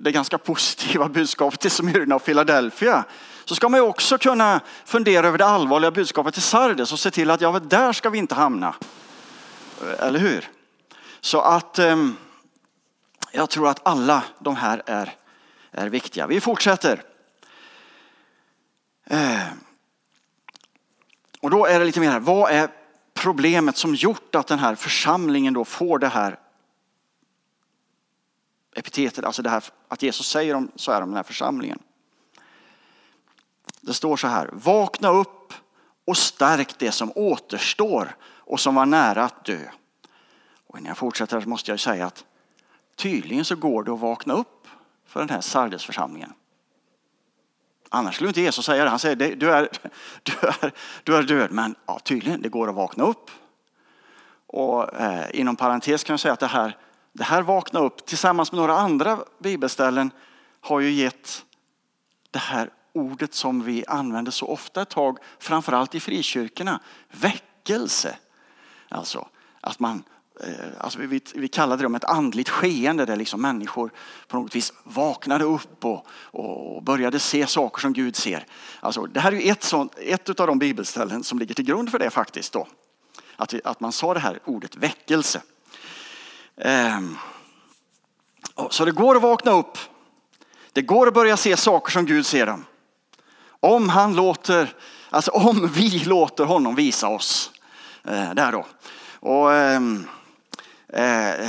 det 0.00 0.12
ganska 0.12 0.38
positiva 0.38 1.08
budskapet 1.08 1.60
till 1.60 1.70
Smyrna 1.70 2.14
och 2.14 2.24
Philadelphia 2.24 3.04
så 3.44 3.54
ska 3.54 3.68
man 3.68 3.80
ju 3.80 3.86
också 3.86 4.18
kunna 4.18 4.60
fundera 4.84 5.28
över 5.28 5.38
det 5.38 5.46
allvarliga 5.46 5.90
budskapet 5.90 6.34
till 6.34 6.42
Sardes 6.42 6.92
och 6.92 6.98
se 6.98 7.10
till 7.10 7.30
att 7.30 7.40
ja, 7.40 7.58
där 7.58 7.92
ska 7.92 8.10
vi 8.10 8.18
inte 8.18 8.34
hamna. 8.34 8.74
Eh, 9.82 10.06
eller 10.06 10.18
hur? 10.18 10.48
Så 11.20 11.40
att 11.40 11.78
ehm, 11.78 12.16
jag 13.32 13.50
tror 13.50 13.68
att 13.68 13.86
alla 13.86 14.22
de 14.38 14.56
här 14.56 14.82
är, 14.86 15.14
är 15.70 15.88
viktiga. 15.88 16.26
Vi 16.26 16.40
fortsätter. 16.40 17.02
Eh, 19.04 19.46
och 21.40 21.50
då 21.50 21.66
är 21.66 21.78
det 21.78 21.84
lite 21.84 22.00
mer 22.00 22.10
här, 22.10 22.20
vad 22.20 22.50
är 22.50 22.68
problemet 23.18 23.76
som 23.76 23.94
gjort 23.94 24.34
att 24.34 24.46
den 24.46 24.58
här 24.58 24.74
församlingen 24.74 25.54
då 25.54 25.64
får 25.64 25.98
det 25.98 26.08
här 26.08 26.38
epitetet, 28.74 29.24
alltså 29.24 29.42
det 29.42 29.50
här 29.50 29.64
att 29.88 30.02
Jesus 30.02 30.28
säger 30.28 30.54
om, 30.54 30.70
så 30.76 30.92
här 30.92 31.02
om 31.02 31.08
den 31.08 31.16
här 31.16 31.22
församlingen. 31.22 31.78
Det 33.80 33.94
står 33.94 34.16
så 34.16 34.28
här, 34.28 34.50
vakna 34.52 35.08
upp 35.08 35.54
och 36.04 36.16
stärk 36.16 36.78
det 36.78 36.92
som 36.92 37.12
återstår 37.14 38.16
och 38.22 38.60
som 38.60 38.74
var 38.74 38.86
nära 38.86 39.24
att 39.24 39.44
dö. 39.44 39.70
Och 40.66 40.78
innan 40.78 40.88
jag 40.88 40.98
fortsätter 40.98 41.40
så 41.40 41.48
måste 41.48 41.70
jag 41.70 41.80
säga 41.80 42.06
att 42.06 42.24
tydligen 42.96 43.44
så 43.44 43.56
går 43.56 43.82
det 43.82 43.92
att 43.92 44.00
vakna 44.00 44.34
upp 44.34 44.68
för 45.06 45.20
den 45.20 45.30
här 45.30 45.40
Sardesförsamlingen. 45.40 46.32
Annars 47.90 48.14
skulle 48.14 48.28
inte 48.28 48.40
Jesus 48.40 48.64
säga 48.64 48.84
det. 48.84 48.90
Han 48.90 48.98
säger 48.98 49.16
du 49.16 49.50
är, 49.50 49.68
du 50.22 50.32
är, 50.32 50.72
du 51.04 51.16
är 51.16 51.22
död, 51.22 51.52
men 51.52 51.74
ja, 51.86 51.98
tydligen 51.98 52.42
det 52.42 52.48
går 52.48 52.68
att 52.68 52.74
vakna 52.74 53.04
upp. 53.04 53.30
Och 54.46 54.94
eh, 54.94 55.40
inom 55.40 55.56
parentes 55.56 56.04
kan 56.04 56.12
jag 56.12 56.20
säga 56.20 56.32
att 56.32 56.40
det 56.40 56.46
här 56.46 56.76
det 57.12 57.24
här 57.24 57.42
vakna 57.42 57.80
upp 57.80 58.06
tillsammans 58.06 58.52
med 58.52 58.58
några 58.58 58.78
andra 58.78 59.18
bibelställen 59.38 60.10
har 60.60 60.80
ju 60.80 60.90
gett 60.90 61.44
det 62.30 62.38
här 62.38 62.70
ordet 62.92 63.34
som 63.34 63.62
vi 63.62 63.84
använder 63.86 64.32
så 64.32 64.46
ofta 64.46 64.82
ett 64.82 64.88
tag, 64.88 65.18
framförallt 65.38 65.94
i 65.94 66.00
frikyrkorna, 66.00 66.80
väckelse. 67.10 68.16
Alltså 68.88 69.28
att 69.60 69.80
man 69.80 70.02
Eh, 70.40 70.50
alltså 70.78 70.98
vi, 70.98 71.20
vi 71.34 71.48
kallade 71.48 71.82
det 71.82 71.86
om 71.86 71.94
ett 71.94 72.04
andligt 72.04 72.48
skeende 72.48 73.04
där 73.04 73.16
liksom 73.16 73.42
människor 73.42 73.90
på 74.28 74.36
något 74.36 74.56
vis 74.56 74.72
vaknade 74.84 75.44
upp 75.44 75.84
och, 75.84 76.06
och 76.20 76.82
började 76.82 77.18
se 77.18 77.46
saker 77.46 77.80
som 77.80 77.92
Gud 77.92 78.16
ser. 78.16 78.46
Alltså 78.80 79.06
det 79.06 79.20
här 79.20 79.34
är 79.34 79.52
ett, 79.52 79.62
sånt, 79.62 79.98
ett 79.98 80.40
av 80.40 80.46
de 80.46 80.58
bibelställen 80.58 81.24
som 81.24 81.38
ligger 81.38 81.54
till 81.54 81.64
grund 81.64 81.90
för 81.90 81.98
det 81.98 82.10
faktiskt. 82.10 82.52
Då. 82.52 82.66
Att, 83.36 83.54
vi, 83.54 83.60
att 83.64 83.80
man 83.80 83.92
sa 83.92 84.14
det 84.14 84.20
här 84.20 84.38
ordet 84.44 84.76
väckelse. 84.76 85.42
Ehm. 86.56 87.16
Så 88.70 88.84
det 88.84 88.92
går 88.92 89.16
att 89.16 89.22
vakna 89.22 89.50
upp. 89.50 89.78
Det 90.72 90.82
går 90.82 91.06
att 91.06 91.14
börja 91.14 91.36
se 91.36 91.56
saker 91.56 91.92
som 91.92 92.06
Gud 92.06 92.26
ser 92.26 92.46
dem. 92.46 92.64
Om 93.60 93.88
han 93.88 94.16
låter, 94.16 94.74
alltså 95.10 95.30
om 95.30 95.68
vi 95.74 95.98
låter 95.98 96.44
honom 96.44 96.74
visa 96.74 97.08
oss. 97.08 97.50
Ehm, 98.04 98.34
där 98.34 98.52
då. 98.52 98.66
Och, 99.20 99.54
ehm, 99.54 100.06
eh, 100.92 101.48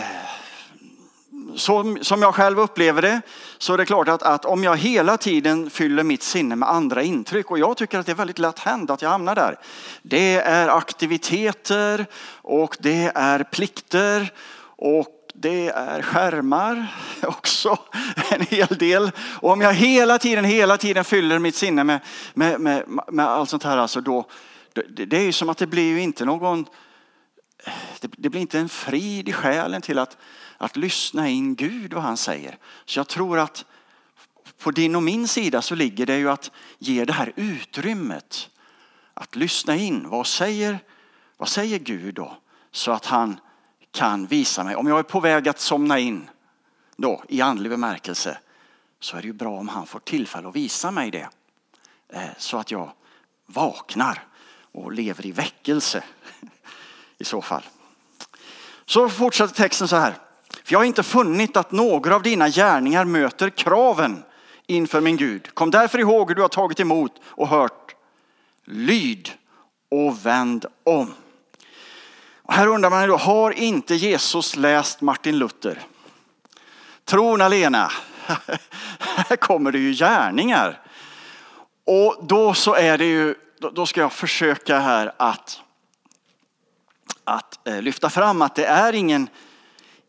så, 1.55 1.97
som 2.01 2.21
jag 2.21 2.35
själv 2.35 2.59
upplever 2.59 3.01
det 3.01 3.21
så 3.57 3.73
är 3.73 3.77
det 3.77 3.85
klart 3.85 4.07
att, 4.07 4.23
att 4.23 4.45
om 4.45 4.63
jag 4.63 4.77
hela 4.77 5.17
tiden 5.17 5.69
fyller 5.69 6.03
mitt 6.03 6.23
sinne 6.23 6.55
med 6.55 6.69
andra 6.69 7.03
intryck 7.03 7.51
och 7.51 7.59
jag 7.59 7.77
tycker 7.77 7.99
att 7.99 8.05
det 8.05 8.11
är 8.11 8.15
väldigt 8.15 8.39
lätt 8.39 8.59
hänt 8.59 8.89
att 8.89 9.01
jag 9.01 9.09
hamnar 9.09 9.35
där. 9.35 9.59
Det 10.01 10.35
är 10.35 10.67
aktiviteter 10.67 12.05
och 12.31 12.77
det 12.79 13.11
är 13.15 13.43
plikter 13.43 14.33
och 14.61 15.15
det 15.33 15.69
är 15.69 16.01
skärmar 16.01 16.87
också 17.23 17.77
en 18.31 18.41
hel 18.41 18.67
del. 18.67 19.11
Och 19.41 19.51
om 19.51 19.61
jag 19.61 19.73
hela 19.73 20.17
tiden, 20.17 20.45
hela 20.45 20.77
tiden 20.77 21.03
fyller 21.03 21.39
mitt 21.39 21.55
sinne 21.55 21.83
med, 21.83 21.99
med, 22.33 22.59
med, 22.59 22.83
med 23.07 23.27
allt 23.27 23.49
sånt 23.49 23.63
här, 23.63 23.77
alltså 23.77 24.01
då, 24.01 24.25
det, 24.73 25.05
det 25.05 25.17
är 25.17 25.23
ju 25.23 25.31
som 25.31 25.49
att 25.49 25.57
det 25.57 25.67
blir 25.67 25.89
ju 25.89 26.01
inte 26.01 26.25
någon, 26.25 26.65
det, 27.99 28.11
det 28.17 28.29
blir 28.29 28.41
inte 28.41 28.59
en 28.59 28.69
frid 28.69 29.29
i 29.29 29.33
själen 29.33 29.81
till 29.81 29.99
att 29.99 30.17
att 30.61 30.77
lyssna 30.77 31.29
in 31.29 31.55
Gud 31.55 31.93
vad 31.93 32.03
han 32.03 32.17
säger. 32.17 32.57
Så 32.85 32.99
jag 32.99 33.07
tror 33.07 33.39
att 33.39 33.65
på 34.57 34.71
din 34.71 34.95
och 34.95 35.03
min 35.03 35.27
sida 35.27 35.61
så 35.61 35.75
ligger 35.75 36.05
det 36.05 36.17
ju 36.17 36.29
att 36.29 36.51
ge 36.77 37.05
det 37.05 37.13
här 37.13 37.33
utrymmet. 37.35 38.49
Att 39.13 39.35
lyssna 39.35 39.75
in. 39.75 40.09
Vad 40.09 40.27
säger, 40.27 40.79
vad 41.37 41.49
säger 41.49 41.79
Gud 41.79 42.15
då? 42.15 42.37
Så 42.71 42.91
att 42.91 43.05
han 43.05 43.39
kan 43.91 44.25
visa 44.25 44.63
mig. 44.63 44.75
Om 44.75 44.87
jag 44.87 44.99
är 44.99 45.03
på 45.03 45.19
väg 45.19 45.47
att 45.47 45.59
somna 45.59 45.99
in 45.99 46.29
då 46.97 47.23
i 47.29 47.41
andlig 47.41 47.71
bemärkelse 47.71 48.37
så 48.99 49.17
är 49.17 49.21
det 49.21 49.27
ju 49.27 49.33
bra 49.33 49.57
om 49.57 49.67
han 49.67 49.87
får 49.87 49.99
tillfälle 49.99 50.47
att 50.47 50.55
visa 50.55 50.91
mig 50.91 51.11
det. 51.11 51.29
Eh, 52.09 52.29
så 52.37 52.57
att 52.57 52.71
jag 52.71 52.91
vaknar 53.45 54.27
och 54.71 54.91
lever 54.91 55.25
i 55.25 55.31
väckelse 55.31 56.03
i 57.19 57.23
så 57.23 57.41
fall. 57.41 57.63
Så 58.85 59.09
fortsätter 59.09 59.55
texten 59.55 59.87
så 59.87 59.95
här. 59.95 60.13
För 60.63 60.73
jag 60.73 60.79
har 60.79 60.85
inte 60.85 61.03
funnit 61.03 61.57
att 61.57 61.71
några 61.71 62.15
av 62.15 62.21
dina 62.21 62.49
gärningar 62.49 63.05
möter 63.05 63.49
kraven 63.49 64.23
inför 64.67 65.01
min 65.01 65.17
Gud. 65.17 65.55
Kom 65.55 65.71
därför 65.71 65.99
ihåg 65.99 66.29
hur 66.29 66.35
du 66.35 66.41
har 66.41 66.49
tagit 66.49 66.79
emot 66.79 67.11
och 67.25 67.47
hört. 67.47 67.95
Lyd 68.65 69.31
och 69.91 70.25
vänd 70.25 70.65
om. 70.83 71.13
Och 72.49 72.53
här 72.53 72.67
undrar 72.67 72.89
man 72.89 73.07
då, 73.07 73.17
har 73.17 73.51
inte 73.51 73.95
Jesus 73.95 74.55
läst 74.55 75.01
Martin 75.01 75.37
Luther? 75.37 75.81
Tron 77.05 77.41
alena. 77.41 77.91
här 78.99 79.35
kommer 79.35 79.71
det 79.71 79.79
ju 79.79 79.93
gärningar. 79.93 80.81
Och 81.85 82.17
då 82.21 82.53
så 82.53 82.73
är 82.75 82.97
det 82.97 83.05
ju, 83.05 83.35
då 83.73 83.85
ska 83.85 84.01
jag 84.01 84.13
försöka 84.13 84.79
här 84.79 85.11
att, 85.17 85.61
att 87.29 87.67
eh, 87.67 87.81
lyfta 87.81 88.09
fram 88.09 88.41
att 88.41 88.55
det 88.55 88.65
är 88.65 88.93
ingen 88.93 89.29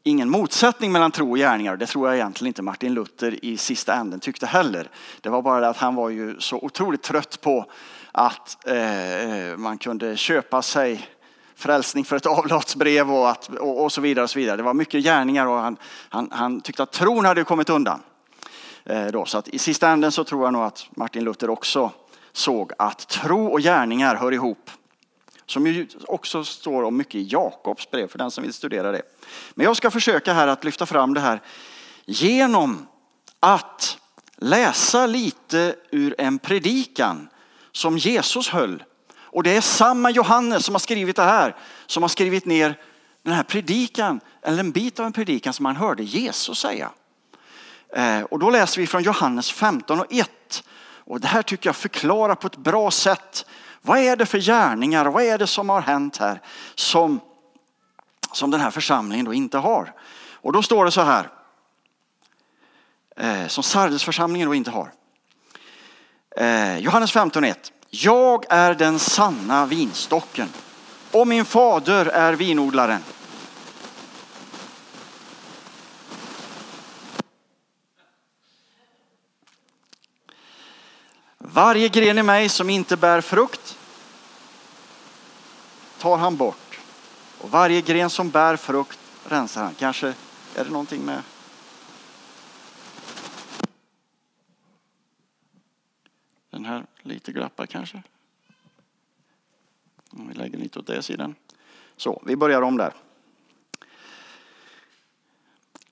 ingen 0.03 0.31
motsättning 0.31 0.93
mellan 0.93 1.11
tro 1.11 1.31
och 1.31 1.37
gärningar. 1.37 1.77
Det 1.77 1.87
tror 1.87 2.09
jag 2.09 2.17
egentligen 2.17 2.49
inte 2.49 2.63
Martin 2.63 2.95
Luther 2.95 3.45
i 3.45 3.57
sista 3.57 3.95
änden 3.95 4.21
tyckte 4.21 4.47
heller. 4.47 4.91
Det 5.21 5.29
var 5.29 5.43
bara 5.43 5.61
det 5.61 5.69
att 5.69 5.77
han 5.77 5.95
var 5.95 6.09
ju 6.09 6.41
så 6.41 6.57
otroligt 6.57 7.03
trött 7.03 7.41
på 7.41 7.65
att 8.13 8.67
eh, 8.67 9.51
eh 9.51 9.57
man 9.57 9.79
kunde 9.79 10.17
köpa 10.17 10.63
sig 10.63 11.09
frälsning 11.55 12.05
för 12.05 12.17
ett 12.17 12.27
avlatsbrev 12.39 13.13
och, 13.13 13.31
att, 13.31 13.49
och, 13.49 13.85
och, 13.85 13.93
så 13.93 14.01
vidare. 14.01 14.23
och 14.23 14.31
så 14.31 14.39
vidare. 14.39 14.57
Det 14.57 14.63
var 14.63 14.75
mycket 14.75 15.05
gärningar 15.05 15.47
och 15.47 15.59
han, 15.59 15.77
han, 16.09 16.29
han 16.33 16.61
tyckte 16.61 16.83
att 16.83 16.93
tron 16.93 17.25
hade 17.25 17.45
kommit 17.45 17.71
undan. 17.71 18.01
Eh, 18.85 19.07
då. 19.07 19.25
Så 19.25 19.39
att 19.39 19.49
i 19.49 19.59
sista 19.59 19.89
änden 19.89 20.13
så 20.13 20.25
tror 20.25 20.45
jag 20.45 20.53
nog 20.53 20.63
att 20.63 20.87
Martin 20.91 21.25
Luther 21.25 21.51
också 21.51 21.91
såg 22.33 22.73
att 22.79 23.09
tro 23.09 23.47
och 23.47 23.61
gärningar 23.61 24.15
hör 24.15 24.33
ihop. 24.33 24.71
Som 25.51 25.67
ju 25.67 25.87
också 26.07 26.45
står 26.45 26.83
om 26.83 26.97
mycket 26.97 27.15
i 27.15 27.23
Jakobs 27.23 27.91
brev 27.91 28.09
för 28.09 28.19
den 28.19 28.31
som 28.31 28.45
vill 28.45 28.53
studera 28.53 28.93
det. 28.93 29.03
Men 29.55 29.65
jag 29.65 29.77
ska 29.77 29.91
försöka 29.91 30.33
här 30.33 30.49
att 30.49 30.65
lyfta 30.65 30.87
fram 30.87 31.15
det 31.15 31.21
här 31.21 31.41
genom 32.05 32.87
att 33.41 33.99
läsa 34.37 35.07
lite 35.07 35.75
ur 35.91 36.15
en 36.19 36.39
predikan 36.39 37.29
som 37.73 37.99
Jesus 37.99 38.49
höll. 38.49 38.85
Och 39.17 39.43
det 39.43 39.57
är 39.57 39.61
samma 39.61 40.11
Johannes 40.11 40.65
som 40.65 40.75
har 40.75 40.81
skrivit 40.81 41.17
det 41.17 41.23
här, 41.23 41.57
som 41.87 42.03
har 42.03 42.09
skrivit 42.09 42.45
ner 42.45 42.79
den 43.23 43.35
här 43.35 43.43
predikan, 43.43 44.21
eller 44.43 44.59
en 44.61 44.71
bit 44.71 45.01
av 45.01 45.07
en 45.07 45.13
predikan 45.13 45.53
som 45.53 45.67
han 45.67 45.77
hörde 45.77 46.03
Jesus 46.03 46.59
säga. 46.59 46.91
Eh, 47.97 48.23
och 48.23 48.39
då 48.39 48.51
läser 48.51 48.81
vi 48.81 48.87
från 48.87 49.03
Johannes 49.03 49.51
15 49.51 50.01
och 50.01 50.13
1. 50.13 50.65
Och 51.05 51.21
det 51.21 51.29
här 51.29 51.43
tycker 51.43 51.69
jag 51.69 51.77
förklarar 51.77 52.35
på 52.35 52.47
ett 52.47 52.57
bra 52.57 52.91
sätt 52.91 53.47
vad 53.83 53.99
är 53.99 54.17
det 54.17 54.27
för 54.27 54.39
gärningar? 54.39 55.07
Vad 55.07 55.23
är 55.23 55.39
det 55.39 55.47
som 55.47 55.69
har 55.69 55.81
hänt 55.81 56.17
här 56.17 56.41
som, 56.75 57.21
som 58.33 58.51
den 58.51 58.61
här 58.61 58.71
församlingen 58.71 59.27
då 59.27 59.35
inte 59.35 59.59
har? 59.59 59.93
Och 60.33 60.53
då 60.53 60.63
står 60.63 60.85
det 60.85 60.91
så 60.91 61.01
här. 61.01 61.29
Eh, 63.17 63.47
som 63.47 63.63
Sardesförsamlingen 63.63 64.49
då 64.49 64.55
inte 64.55 64.71
har. 64.71 64.93
Eh, 66.37 66.79
Johannes 66.79 67.15
15.1. 67.15 67.73
Jag 67.91 68.45
är 68.49 68.75
den 68.75 68.99
sanna 68.99 69.67
vinstocken 69.67 70.49
och 71.13 71.27
min 71.27 71.45
fader 71.45 72.07
är 72.07 72.33
vinodlaren. 72.33 73.01
Varje 81.53 81.89
gren 81.89 82.19
i 82.19 82.23
mig 82.23 82.49
som 82.49 82.71
inte 82.71 82.97
bär 82.97 83.21
frukt 83.21 83.79
tar 85.99 86.19
han 86.19 86.37
bort. 86.37 86.81
Och 87.41 87.51
varje 87.51 87.81
gren 87.81 88.11
som 88.11 88.31
bär 88.31 88.57
frukt 88.57 88.99
rensar 89.25 89.63
han. 89.63 89.75
Kanske 89.75 90.07
är 90.57 90.65
det 90.65 90.71
någonting 90.71 91.05
med 91.05 91.23
den 96.51 96.65
här 96.65 96.87
lite 97.03 97.33
glappar 97.33 97.67
kanske. 97.67 98.03
Om 100.11 100.29
vi 100.29 100.35
lägger 100.35 100.59
lite 100.59 100.79
åt 100.79 100.87
det 100.87 101.03
sidan. 101.03 101.35
Så, 101.97 102.23
vi 102.27 102.37
börjar 102.37 102.63
om 102.63 102.77
där. 102.77 102.93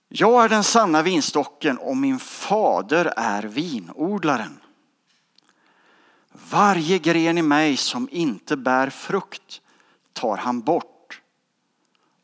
Jag 0.09 0.45
är 0.45 0.49
den 0.49 0.65
sanna 0.65 1.03
vinstocken 1.03 1.79
och 1.79 1.97
min 1.97 2.19
fader 2.19 3.13
är 3.17 3.43
vinodlaren. 3.43 4.61
Varje 6.51 6.99
gren 6.99 7.39
i 7.39 7.43
mig 7.43 7.77
som 7.77 8.09
inte 8.13 8.57
bär 8.57 8.91
frukt 8.91 9.61
tar 10.13 10.37
han 10.37 10.61
bort. 10.61 11.23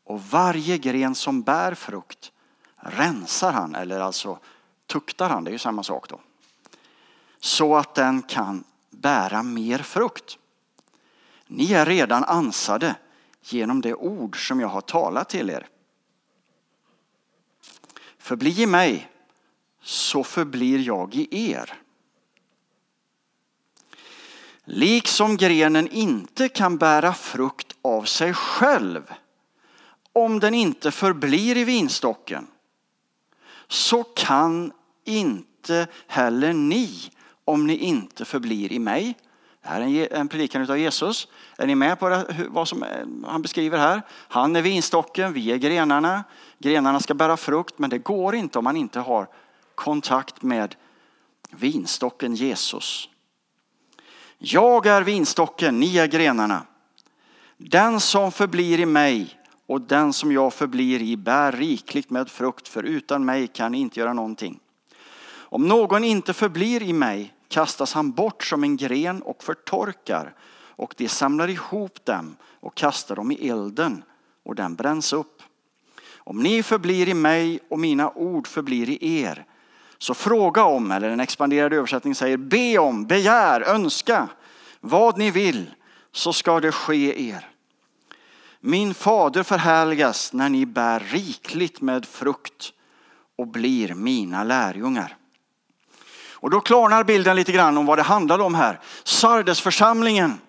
Och 0.03 0.21
varje 0.21 0.77
gren 0.77 1.15
som 1.15 1.41
bär 1.41 1.73
frukt 1.73 2.31
rensar 2.75 3.51
han, 3.51 3.75
eller 3.75 3.99
alltså 3.99 4.39
tuktar 4.87 5.29
han, 5.29 5.43
det 5.43 5.49
är 5.49 5.53
ju 5.53 5.59
samma 5.59 5.83
sak 5.83 6.09
då. 6.09 6.19
Så 7.39 7.75
att 7.75 7.95
den 7.95 8.21
kan 8.21 8.63
bära 8.89 9.43
mer 9.43 9.79
frukt. 9.79 10.37
Ni 11.47 11.73
är 11.73 11.85
redan 11.85 12.23
ansade 12.23 12.95
genom 13.41 13.81
det 13.81 13.93
ord 13.93 14.47
som 14.47 14.59
jag 14.59 14.67
har 14.67 14.81
talat 14.81 15.29
till 15.29 15.49
er. 15.49 15.67
Förbli 18.17 18.61
i 18.61 18.65
mig 18.65 19.11
så 19.81 20.23
förblir 20.23 20.79
jag 20.79 21.15
i 21.15 21.51
er. 21.51 21.84
Liksom 24.65 25.37
grenen 25.37 25.87
inte 25.87 26.49
kan 26.49 26.77
bära 26.77 27.13
frukt 27.13 27.75
av 27.81 28.03
sig 28.03 28.33
själv 28.33 29.13
om 30.13 30.39
den 30.39 30.53
inte 30.53 30.91
förblir 30.91 31.57
i 31.57 31.63
vinstocken 31.63 32.47
så 33.67 34.03
kan 34.03 34.71
inte 35.03 35.87
heller 36.07 36.53
ni 36.53 37.11
om 37.45 37.67
ni 37.67 37.77
inte 37.77 38.25
förblir 38.25 38.71
i 38.71 38.79
mig. 38.79 39.17
Det 39.61 39.69
här 39.69 39.81
är 39.81 40.13
en 40.13 40.27
predikan 40.27 40.69
av 40.69 40.77
Jesus. 40.77 41.27
Är 41.57 41.67
ni 41.67 41.75
med 41.75 41.99
på 41.99 42.23
vad 42.49 42.67
som 42.67 42.83
eh, 42.83 43.05
han 43.25 43.41
beskriver 43.41 43.77
här? 43.77 44.01
Han 44.09 44.55
är 44.55 44.61
vinstocken, 44.61 45.33
vi 45.33 45.51
är 45.51 45.57
grenarna. 45.57 46.23
Grenarna 46.59 46.99
ska 46.99 47.13
bära 47.13 47.37
frukt 47.37 47.79
men 47.79 47.89
det 47.89 47.97
går 47.97 48.35
inte 48.35 48.57
om 48.57 48.63
man 48.63 48.77
inte 48.77 48.99
har 48.99 49.27
kontakt 49.75 50.41
med 50.41 50.75
vinstocken 51.49 52.35
Jesus. 52.35 53.09
Jag 54.47 54.85
är 54.85 55.01
vinstocken, 55.01 55.79
ni 55.79 55.97
är 55.97 56.07
grenarna. 56.07 56.65
Den 57.57 57.99
som 57.99 58.31
förblir 58.31 58.79
i 58.79 58.85
mig 58.85 59.39
och 59.65 59.81
den 59.81 60.13
som 60.13 60.31
jag 60.31 60.53
förblir 60.53 61.01
i 61.01 61.17
bär 61.17 61.51
rikligt 61.51 62.09
med 62.09 62.29
frukt, 62.29 62.67
för 62.67 62.83
utan 62.83 63.25
mig 63.25 63.47
kan 63.47 63.71
ni 63.71 63.77
inte 63.77 63.99
göra 63.99 64.13
någonting. 64.13 64.59
Om 65.27 65.67
någon 65.67 66.03
inte 66.03 66.33
förblir 66.33 66.83
i 66.83 66.93
mig 66.93 67.33
kastas 67.47 67.93
han 67.93 68.11
bort 68.11 68.43
som 68.43 68.63
en 68.63 68.77
gren 68.77 69.21
och 69.21 69.43
förtorkar 69.43 70.33
och 70.51 70.93
de 70.97 71.07
samlar 71.07 71.47
ihop 71.47 72.05
dem 72.05 72.35
och 72.59 72.75
kastar 72.75 73.15
dem 73.15 73.31
i 73.31 73.49
elden 73.49 74.03
och 74.43 74.55
den 74.55 74.75
bränns 74.75 75.13
upp. 75.13 75.43
Om 76.17 76.43
ni 76.43 76.63
förblir 76.63 77.09
i 77.09 77.13
mig 77.13 77.59
och 77.69 77.79
mina 77.79 78.11
ord 78.11 78.47
förblir 78.47 78.89
i 78.89 79.21
er 79.21 79.45
så 80.05 80.13
fråga 80.13 80.63
om, 80.63 80.91
eller 80.91 81.09
en 81.09 81.19
expanderad 81.19 81.73
översättning 81.73 82.15
säger 82.15 82.37
be 82.37 82.77
om, 82.77 83.05
begär, 83.05 83.61
önska 83.61 84.27
vad 84.79 85.17
ni 85.17 85.31
vill 85.31 85.71
så 86.11 86.33
ska 86.33 86.59
det 86.59 86.71
ske 86.71 87.29
er. 87.29 87.49
Min 88.59 88.93
fader 88.93 89.43
förhärligas 89.43 90.33
när 90.33 90.49
ni 90.49 90.65
bär 90.65 90.99
rikligt 90.99 91.81
med 91.81 92.05
frukt 92.05 92.73
och 93.37 93.47
blir 93.47 93.93
mina 93.93 94.43
lärjungar. 94.43 95.17
Och 96.31 96.49
då 96.49 96.59
klarnar 96.59 97.03
bilden 97.03 97.35
lite 97.35 97.51
grann 97.51 97.77
om 97.77 97.85
vad 97.85 97.97
det 97.97 98.03
handlade 98.03 98.43
om 98.43 98.55
här. 98.55 98.79
Sardesförsamlingen. 99.03 100.39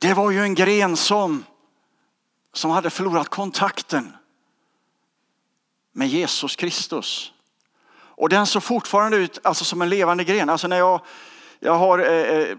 Det 0.00 0.14
var 0.14 0.30
ju 0.30 0.42
en 0.42 0.54
gren 0.54 0.96
som, 0.96 1.44
som 2.52 2.70
hade 2.70 2.90
förlorat 2.90 3.28
kontakten 3.28 4.12
med 5.92 6.08
Jesus 6.08 6.56
Kristus. 6.56 7.32
Och 7.92 8.28
den 8.28 8.46
såg 8.46 8.62
fortfarande 8.62 9.16
ut 9.16 9.38
alltså, 9.42 9.64
som 9.64 9.82
en 9.82 9.88
levande 9.88 10.24
gren. 10.24 10.50
Alltså 10.50 10.68
när 10.68 10.78
jag, 10.78 11.00
jag 11.60 11.74
har 11.74 11.98
eh, 11.98 12.38
eh, 12.38 12.56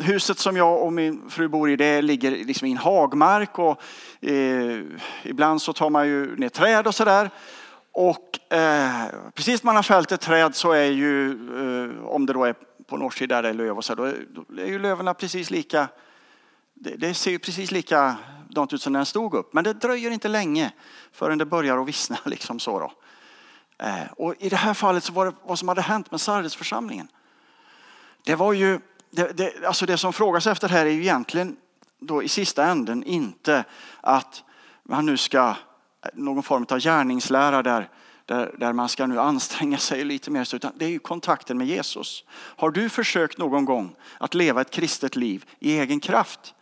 huset 0.00 0.38
som 0.38 0.56
jag 0.56 0.82
och 0.82 0.92
min 0.92 1.30
fru 1.30 1.48
bor 1.48 1.70
i, 1.70 1.76
det 1.76 2.02
ligger 2.02 2.30
liksom 2.30 2.68
i 2.68 2.70
en 2.70 2.76
hagmark 2.76 3.58
och 3.58 3.82
eh, 4.20 4.80
ibland 5.22 5.62
så 5.62 5.72
tar 5.72 5.90
man 5.90 6.06
ju 6.06 6.36
ner 6.36 6.48
träd 6.48 6.86
och 6.86 6.94
sådär. 6.94 7.30
Och 7.92 8.52
eh, 8.56 9.06
precis 9.34 9.62
när 9.62 9.66
man 9.66 9.76
har 9.76 9.82
fällt 9.82 10.12
ett 10.12 10.20
träd 10.20 10.54
så 10.54 10.72
är 10.72 10.84
ju, 10.84 11.30
eh, 11.30 12.04
om 12.04 12.26
det 12.26 12.32
då 12.32 12.44
är 12.44 12.54
på 12.86 12.96
norrsidan 12.96 13.36
där 13.36 13.42
det 13.42 13.48
är 13.48 13.66
löv 13.66 13.76
och 13.76 13.84
så, 13.84 13.94
då 13.94 14.04
är, 14.04 14.26
då 14.28 14.62
är 14.62 14.66
ju 14.66 14.78
löven 14.78 15.14
precis 15.14 15.50
lika, 15.50 15.88
det, 16.74 16.96
det 16.96 17.14
ser 17.14 17.30
ju 17.30 17.38
precis 17.38 17.70
lika 17.70 18.16
likadant 18.54 18.72
ut 18.72 18.82
som 18.82 18.92
när 18.92 18.98
den 18.98 19.06
stod 19.06 19.34
upp. 19.34 19.52
Men 19.52 19.64
det 19.64 19.72
dröjer 19.72 20.10
inte 20.10 20.28
länge 20.28 20.72
förrän 21.12 21.38
det 21.38 21.46
börjar 21.46 21.78
att 21.78 21.88
vissna 21.88 22.18
liksom 22.24 22.60
så 22.60 22.78
då. 22.78 22.92
Eh, 23.78 24.12
och 24.16 24.34
i 24.38 24.48
det 24.48 24.56
här 24.56 24.74
fallet 24.74 25.04
så 25.04 25.12
var 25.12 25.26
det 25.26 25.32
vad 25.44 25.58
som 25.58 25.68
hade 25.68 25.82
hänt 25.82 26.10
med 26.10 26.20
Sardesförsamlingen. 26.20 27.08
Det 28.24 28.36
var 28.36 28.52
ju, 28.52 28.80
det, 29.10 29.36
det, 29.36 29.66
alltså 29.66 29.86
det 29.86 29.98
som 29.98 30.12
frågas 30.12 30.46
efter 30.46 30.68
här 30.68 30.86
är 30.86 30.90
ju 30.90 31.00
egentligen 31.00 31.56
då 32.00 32.22
i 32.22 32.28
sista 32.28 32.64
änden 32.64 33.04
inte 33.04 33.64
att 34.02 34.44
man 34.84 35.06
nu 35.06 35.16
ska 35.16 35.48
eh, 35.48 35.54
någon 36.14 36.42
form 36.42 36.66
av 36.70 36.78
gärningslära 36.78 37.62
där, 37.62 37.88
där, 38.26 38.54
där 38.58 38.72
man 38.72 38.88
ska 38.88 39.06
nu 39.06 39.20
anstränga 39.20 39.78
sig 39.78 40.04
lite 40.04 40.30
mer. 40.30 40.54
Utan 40.54 40.72
det 40.76 40.84
är 40.84 40.90
ju 40.90 40.98
kontakten 40.98 41.58
med 41.58 41.66
Jesus. 41.66 42.24
Har 42.30 42.70
du 42.70 42.88
försökt 42.88 43.38
någon 43.38 43.64
gång 43.64 43.96
att 44.20 44.34
leva 44.34 44.60
ett 44.60 44.70
kristet 44.70 45.16
liv 45.16 45.44
i 45.58 45.78
egen 45.78 46.00
kraft? 46.00 46.54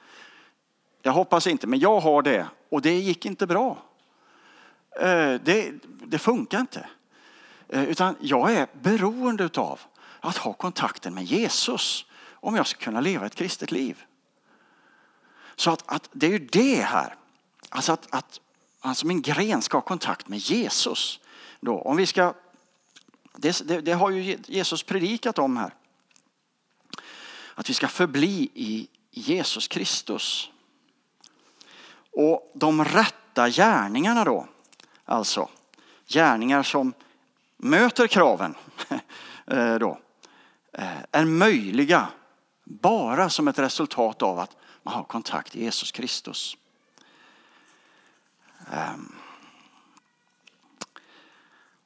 Jag 1.03 1.13
hoppas 1.13 1.47
inte, 1.47 1.67
men 1.67 1.79
jag 1.79 2.01
har 2.01 2.23
det 2.23 2.47
och 2.69 2.83
det 2.83 2.99
gick 2.99 3.27
inte 3.27 3.47
bra. 3.47 3.83
Eh, 5.01 5.35
det, 5.35 5.73
det 5.85 6.19
funkar 6.19 6.61
inte. 6.61 6.87
Eh, 7.69 7.85
utan 7.85 8.17
jag 8.21 8.53
är 8.53 8.67
beroende 8.73 9.51
av 9.57 9.81
att 10.21 10.37
ha 10.37 10.53
kontakten 10.53 11.15
med 11.15 11.25
Jesus 11.25 12.05
om 12.31 12.57
jag 12.57 12.67
ska 12.67 12.81
kunna 12.81 13.01
leva 13.01 13.27
ett 13.27 13.35
kristet 13.35 13.71
liv. 13.71 14.03
Så 15.57 15.71
att, 15.71 15.83
att 15.87 16.09
det 16.13 16.27
är 16.27 16.31
ju 16.31 16.39
det 16.39 16.83
här. 16.83 17.15
Alltså 17.69 17.93
att, 17.93 18.15
att 18.15 18.41
alltså 18.81 19.07
min 19.07 19.23
gren 19.23 19.63
ska 19.63 19.77
ha 19.77 19.83
kontakt 19.83 20.29
med 20.29 20.39
Jesus. 20.39 21.21
Då, 21.61 21.79
om 21.79 21.97
vi 21.97 22.07
ska, 22.07 22.35
det, 23.37 23.69
det, 23.69 23.81
det 23.81 23.93
har 23.93 24.11
ju 24.11 24.39
Jesus 24.47 24.83
predikat 24.83 25.39
om 25.39 25.57
här. 25.57 25.75
Att 27.55 27.71
vi 27.71 27.75
ska 27.75 27.89
förbli 27.89 28.51
i 28.55 28.89
Jesus 29.11 29.69
Kristus. 29.69 30.52
Och 32.13 32.53
de 32.55 32.85
rätta 32.85 33.49
gärningarna 33.49 34.25
då, 34.25 34.47
alltså 35.05 35.49
gärningar 36.07 36.63
som 36.63 36.93
möter 37.57 38.07
kraven 38.07 38.55
eh, 39.47 39.75
då, 39.75 39.99
eh, 40.73 41.03
är 41.11 41.25
möjliga 41.25 42.09
bara 42.65 43.31
som 43.31 43.49
ett 43.49 43.59
resultat 43.59 44.23
av 44.23 44.39
att 44.39 44.57
man 44.83 44.95
har 44.95 45.05
kontakt 45.05 45.55
med 45.55 45.65
Jesus 45.65 45.93
Kristus. 45.93 46.57
Ehm. 48.73 49.15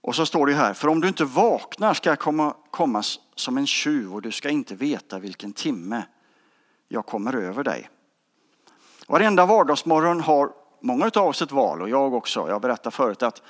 Och 0.01 0.17
så 0.17 0.27
står 0.27 0.47
det 0.47 0.55
här, 0.55 0.75
för 0.75 0.89
om 0.89 1.01
du 1.01 1.09
inte 1.09 1.25
vaknar 1.25 1.95
ska 1.95 2.09
jag 2.09 2.19
komma, 2.19 2.57
komma 2.71 3.03
som 3.35 3.59
en 3.59 3.67
tjuv 3.67 4.15
och 4.15 4.23
du 4.23 4.33
ska 4.33 4.51
inte 4.51 4.75
veta 4.75 5.19
vilken 5.19 5.53
timme 5.53 6.03
jag 6.89 7.07
kommer 7.07 7.33
över 7.33 7.65
dig. 7.65 7.89
Varenda 9.09 9.47
vardagsmorgon 9.47 10.21
har 10.21 10.51
många 10.81 11.11
av 11.15 11.29
oss 11.29 11.43
ett 11.43 11.53
val 11.53 11.83
och 11.83 11.89
jag 11.89 12.15
också. 12.15 12.49
Jag 12.49 12.61
berättade 12.61 12.97
förut 12.97 13.23
att 13.23 13.43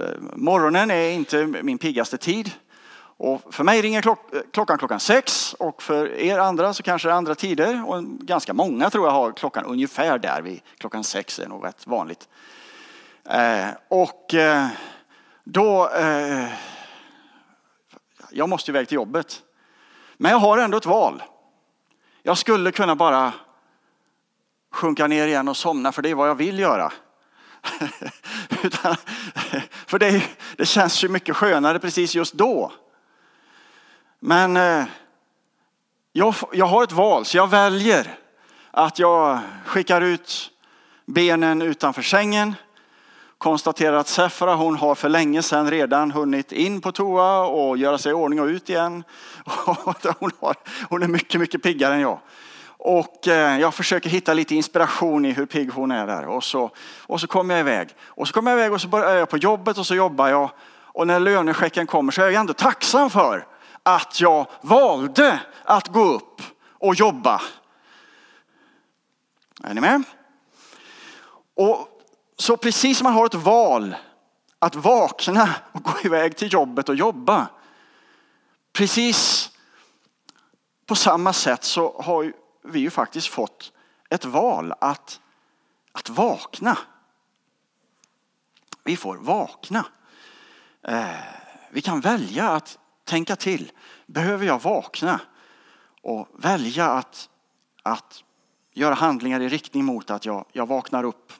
eh, 0.00 0.20
morgonen 0.34 0.90
är 0.90 1.10
inte 1.10 1.46
min 1.46 1.78
piggaste 1.78 2.18
tid. 2.18 2.50
Och 3.18 3.54
för 3.54 3.64
mig 3.64 3.82
ringer 3.82 4.02
klock, 4.02 4.18
klockan 4.52 4.78
klockan 4.78 5.00
sex 5.00 5.54
och 5.54 5.82
för 5.82 6.14
er 6.14 6.38
andra 6.38 6.74
så 6.74 6.82
kanske 6.82 7.08
det 7.08 7.12
är 7.12 7.16
andra 7.16 7.34
tider. 7.34 7.88
Och 7.88 8.04
ganska 8.04 8.54
många 8.54 8.90
tror 8.90 9.06
jag 9.06 9.12
har 9.12 9.32
klockan 9.32 9.64
ungefär 9.64 10.18
där 10.18 10.42
vid 10.42 10.60
klockan 10.78 11.04
sex 11.04 11.38
är 11.38 11.48
nog 11.48 11.64
rätt 11.64 11.86
vanligt. 11.86 12.28
Eh, 13.24 13.68
och 13.88 14.34
eh, 14.34 14.66
då, 15.44 15.90
eh, 15.90 16.46
jag 18.30 18.48
måste 18.48 18.70
iväg 18.70 18.88
till 18.88 18.94
jobbet. 18.94 19.42
Men 20.16 20.30
jag 20.30 20.38
har 20.38 20.58
ändå 20.58 20.76
ett 20.76 20.86
val. 20.86 21.22
Jag 22.22 22.38
skulle 22.38 22.72
kunna 22.72 22.96
bara 22.96 23.32
sjunka 24.76 25.06
ner 25.06 25.26
igen 25.26 25.48
och 25.48 25.56
somna 25.56 25.92
för 25.92 26.02
det 26.02 26.10
är 26.10 26.14
vad 26.14 26.28
jag 26.28 26.34
vill 26.34 26.58
göra. 26.58 26.92
Utan, 28.62 28.96
för 29.86 29.98
det, 29.98 30.22
det, 30.56 30.66
känns 30.66 31.04
ju 31.04 31.08
mycket 31.08 31.36
skönare 31.36 31.78
precis 31.78 32.14
just 32.14 32.34
då. 32.34 32.72
Men 34.20 34.56
eh, 34.56 34.84
jag, 36.12 36.34
jag 36.52 36.66
har 36.66 36.82
ett 36.84 36.92
val 36.92 37.24
så 37.24 37.36
jag 37.36 37.50
väljer 37.50 38.18
att 38.70 38.98
jag 38.98 39.38
skickar 39.64 40.00
ut 40.00 40.50
benen 41.06 41.62
utanför 41.62 42.02
sängen 42.02 42.54
konstaterar 43.38 43.96
att 43.96 44.08
Sefra 44.08 44.54
hon 44.54 44.76
har 44.76 44.94
för 44.94 45.08
länge 45.08 45.42
sedan 45.42 45.70
redan 45.70 46.10
hunnit 46.10 46.52
in 46.52 46.80
på 46.80 46.92
toa 46.92 47.46
och 47.46 47.78
göra 47.78 47.98
sig 47.98 48.10
i 48.10 48.14
ordning 48.14 48.40
och 48.40 48.46
ut 48.46 48.70
igen. 48.70 49.04
hon, 50.18 50.30
har, 50.40 50.54
hon 50.88 51.02
är 51.02 51.08
mycket, 51.08 51.40
mycket 51.40 51.62
piggare 51.62 51.94
än 51.94 52.00
jag. 52.00 52.18
Och 52.78 53.28
eh, 53.28 53.60
jag 53.60 53.74
försöker 53.74 54.10
hitta 54.10 54.34
lite 54.34 54.54
inspiration 54.54 55.24
i 55.24 55.32
hur 55.32 55.46
pigg 55.46 55.72
hon 55.72 55.90
är 55.90 56.06
där. 56.06 56.26
Och 56.26 56.44
så, 56.44 56.70
och 57.00 57.20
så 57.20 57.26
kommer 57.26 57.54
jag 57.54 57.60
iväg. 57.60 57.88
Och 58.00 58.28
så 58.28 58.34
kommer 58.34 58.50
jag 58.50 58.58
iväg 58.58 58.72
och 58.72 58.80
så 58.80 58.88
börjar 58.88 59.16
jag 59.16 59.28
på 59.28 59.38
jobbet 59.38 59.78
och 59.78 59.86
så 59.86 59.94
jobbar 59.94 60.28
jag. 60.28 60.50
Och 60.68 61.06
när 61.06 61.20
lönechecken 61.20 61.86
kommer 61.86 62.12
så 62.12 62.22
är 62.22 62.26
jag 62.26 62.40
ändå 62.40 62.52
tacksam 62.52 63.10
för 63.10 63.46
att 63.82 64.20
jag 64.20 64.46
valde 64.60 65.40
att 65.64 65.88
gå 65.88 66.04
upp 66.04 66.42
och 66.78 66.94
jobba. 66.94 67.42
Är 69.64 69.74
ni 69.74 69.80
med? 69.80 70.02
Och 71.56 71.88
så 72.38 72.56
precis 72.56 72.98
som 72.98 73.04
man 73.04 73.12
har 73.12 73.26
ett 73.26 73.34
val 73.34 73.96
att 74.58 74.74
vakna 74.74 75.54
och 75.72 75.82
gå 75.82 75.92
iväg 76.04 76.36
till 76.36 76.52
jobbet 76.52 76.88
och 76.88 76.94
jobba. 76.94 77.46
Precis 78.72 79.50
på 80.86 80.94
samma 80.94 81.32
sätt 81.32 81.64
så 81.64 82.02
har 82.02 82.32
vi 82.66 82.80
ju 82.80 82.90
faktiskt 82.90 83.28
fått 83.28 83.72
ett 84.10 84.24
val 84.24 84.74
att, 84.80 85.20
att 85.92 86.08
vakna. 86.08 86.78
Vi 88.84 88.96
får 88.96 89.16
vakna. 89.16 89.86
Eh, 90.82 91.06
vi 91.70 91.80
kan 91.80 92.00
välja 92.00 92.50
att 92.50 92.78
tänka 93.04 93.36
till. 93.36 93.72
Behöver 94.06 94.46
jag 94.46 94.62
vakna? 94.62 95.20
Och 96.02 96.28
välja 96.32 96.90
att, 96.90 97.28
att 97.82 98.24
göra 98.72 98.94
handlingar 98.94 99.40
i 99.40 99.48
riktning 99.48 99.84
mot 99.84 100.10
att 100.10 100.24
jag, 100.24 100.44
jag 100.52 100.66
vaknar 100.66 101.04
upp 101.04 101.32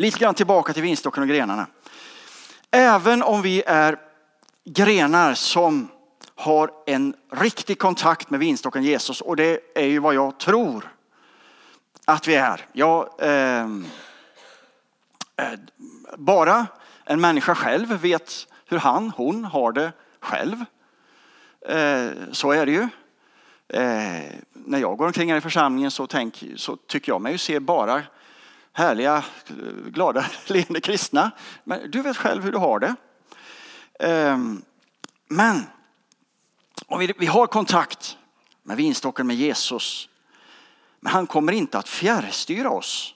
Lite 0.00 0.18
grann 0.18 0.34
tillbaka 0.34 0.72
till 0.72 0.82
vinstocken 0.82 1.22
och 1.22 1.28
grenarna. 1.28 1.66
Även 2.70 3.22
om 3.22 3.42
vi 3.42 3.62
är 3.66 3.98
grenar 4.64 5.34
som 5.34 5.88
har 6.40 6.70
en 6.86 7.14
riktig 7.30 7.78
kontakt 7.78 8.30
med 8.30 8.40
vinstocken 8.40 8.82
Jesus 8.82 9.20
och 9.20 9.36
det 9.36 9.60
är 9.74 9.86
ju 9.86 9.98
vad 9.98 10.14
jag 10.14 10.38
tror 10.38 10.92
att 12.04 12.28
vi 12.28 12.34
är. 12.34 12.66
Jag, 12.72 13.10
ehm, 13.18 13.86
eh, 15.36 15.58
bara 16.16 16.66
en 17.04 17.20
människa 17.20 17.54
själv 17.54 17.88
vet 17.88 18.46
hur 18.66 18.78
han, 18.78 19.10
hon 19.16 19.44
har 19.44 19.72
det 19.72 19.92
själv. 20.20 20.64
Eh, 21.68 22.10
så 22.32 22.52
är 22.52 22.66
det 22.66 22.72
ju. 22.72 22.88
Eh, 23.68 24.34
när 24.52 24.78
jag 24.78 24.96
går 24.96 25.06
omkring 25.06 25.30
här 25.30 25.38
i 25.38 25.40
församlingen 25.40 25.90
så, 25.90 26.06
tänk, 26.06 26.44
så 26.56 26.76
tycker 26.76 27.12
jag 27.12 27.20
mig 27.20 27.38
se 27.38 27.60
bara 27.60 28.02
härliga, 28.72 29.24
glada, 29.86 30.24
leende 30.46 30.80
kristna. 30.80 31.30
Men 31.64 31.90
du 31.90 32.02
vet 32.02 32.16
själv 32.16 32.42
hur 32.42 32.52
du 32.52 32.58
har 32.58 32.78
det. 32.78 32.94
Ehm, 33.98 34.62
men 35.28 35.66
och 36.90 37.00
vi 37.00 37.26
har 37.26 37.46
kontakt 37.46 38.18
med 38.62 38.76
vinstocken 38.76 39.26
med 39.26 39.36
Jesus. 39.36 40.08
Men 41.00 41.12
han 41.12 41.26
kommer 41.26 41.52
inte 41.52 41.78
att 41.78 41.88
fjärrstyra 41.88 42.70
oss. 42.70 43.14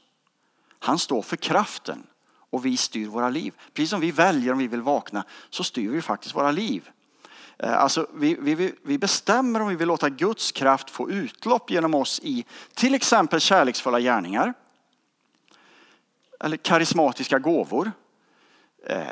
Han 0.78 0.98
står 0.98 1.22
för 1.22 1.37
kraften 1.37 2.06
och 2.50 2.66
vi 2.66 2.76
styr 2.76 3.06
våra 3.06 3.28
liv. 3.28 3.54
Precis 3.72 3.90
som 3.90 4.00
vi 4.00 4.10
väljer 4.10 4.52
om 4.52 4.58
vi 4.58 4.66
vill 4.66 4.82
vakna 4.82 5.24
så 5.50 5.64
styr 5.64 5.90
vi 5.90 6.02
faktiskt 6.02 6.34
våra 6.34 6.50
liv. 6.50 6.90
Eh, 7.58 7.78
alltså, 7.78 8.06
vi, 8.14 8.37
vi, 8.40 8.74
vi 8.82 8.98
bestämmer 8.98 9.60
om 9.60 9.68
vi 9.68 9.76
vill 9.76 9.88
låta 9.88 10.08
Guds 10.08 10.52
kraft 10.52 10.90
få 10.90 11.10
utlopp 11.10 11.70
genom 11.70 11.94
oss 11.94 12.20
i 12.22 12.44
till 12.74 12.94
exempel 12.94 13.40
kärleksfulla 13.40 14.00
gärningar 14.00 14.54
eller 16.40 16.56
karismatiska 16.56 17.38
gåvor. 17.38 17.92
Eh, 18.87 19.02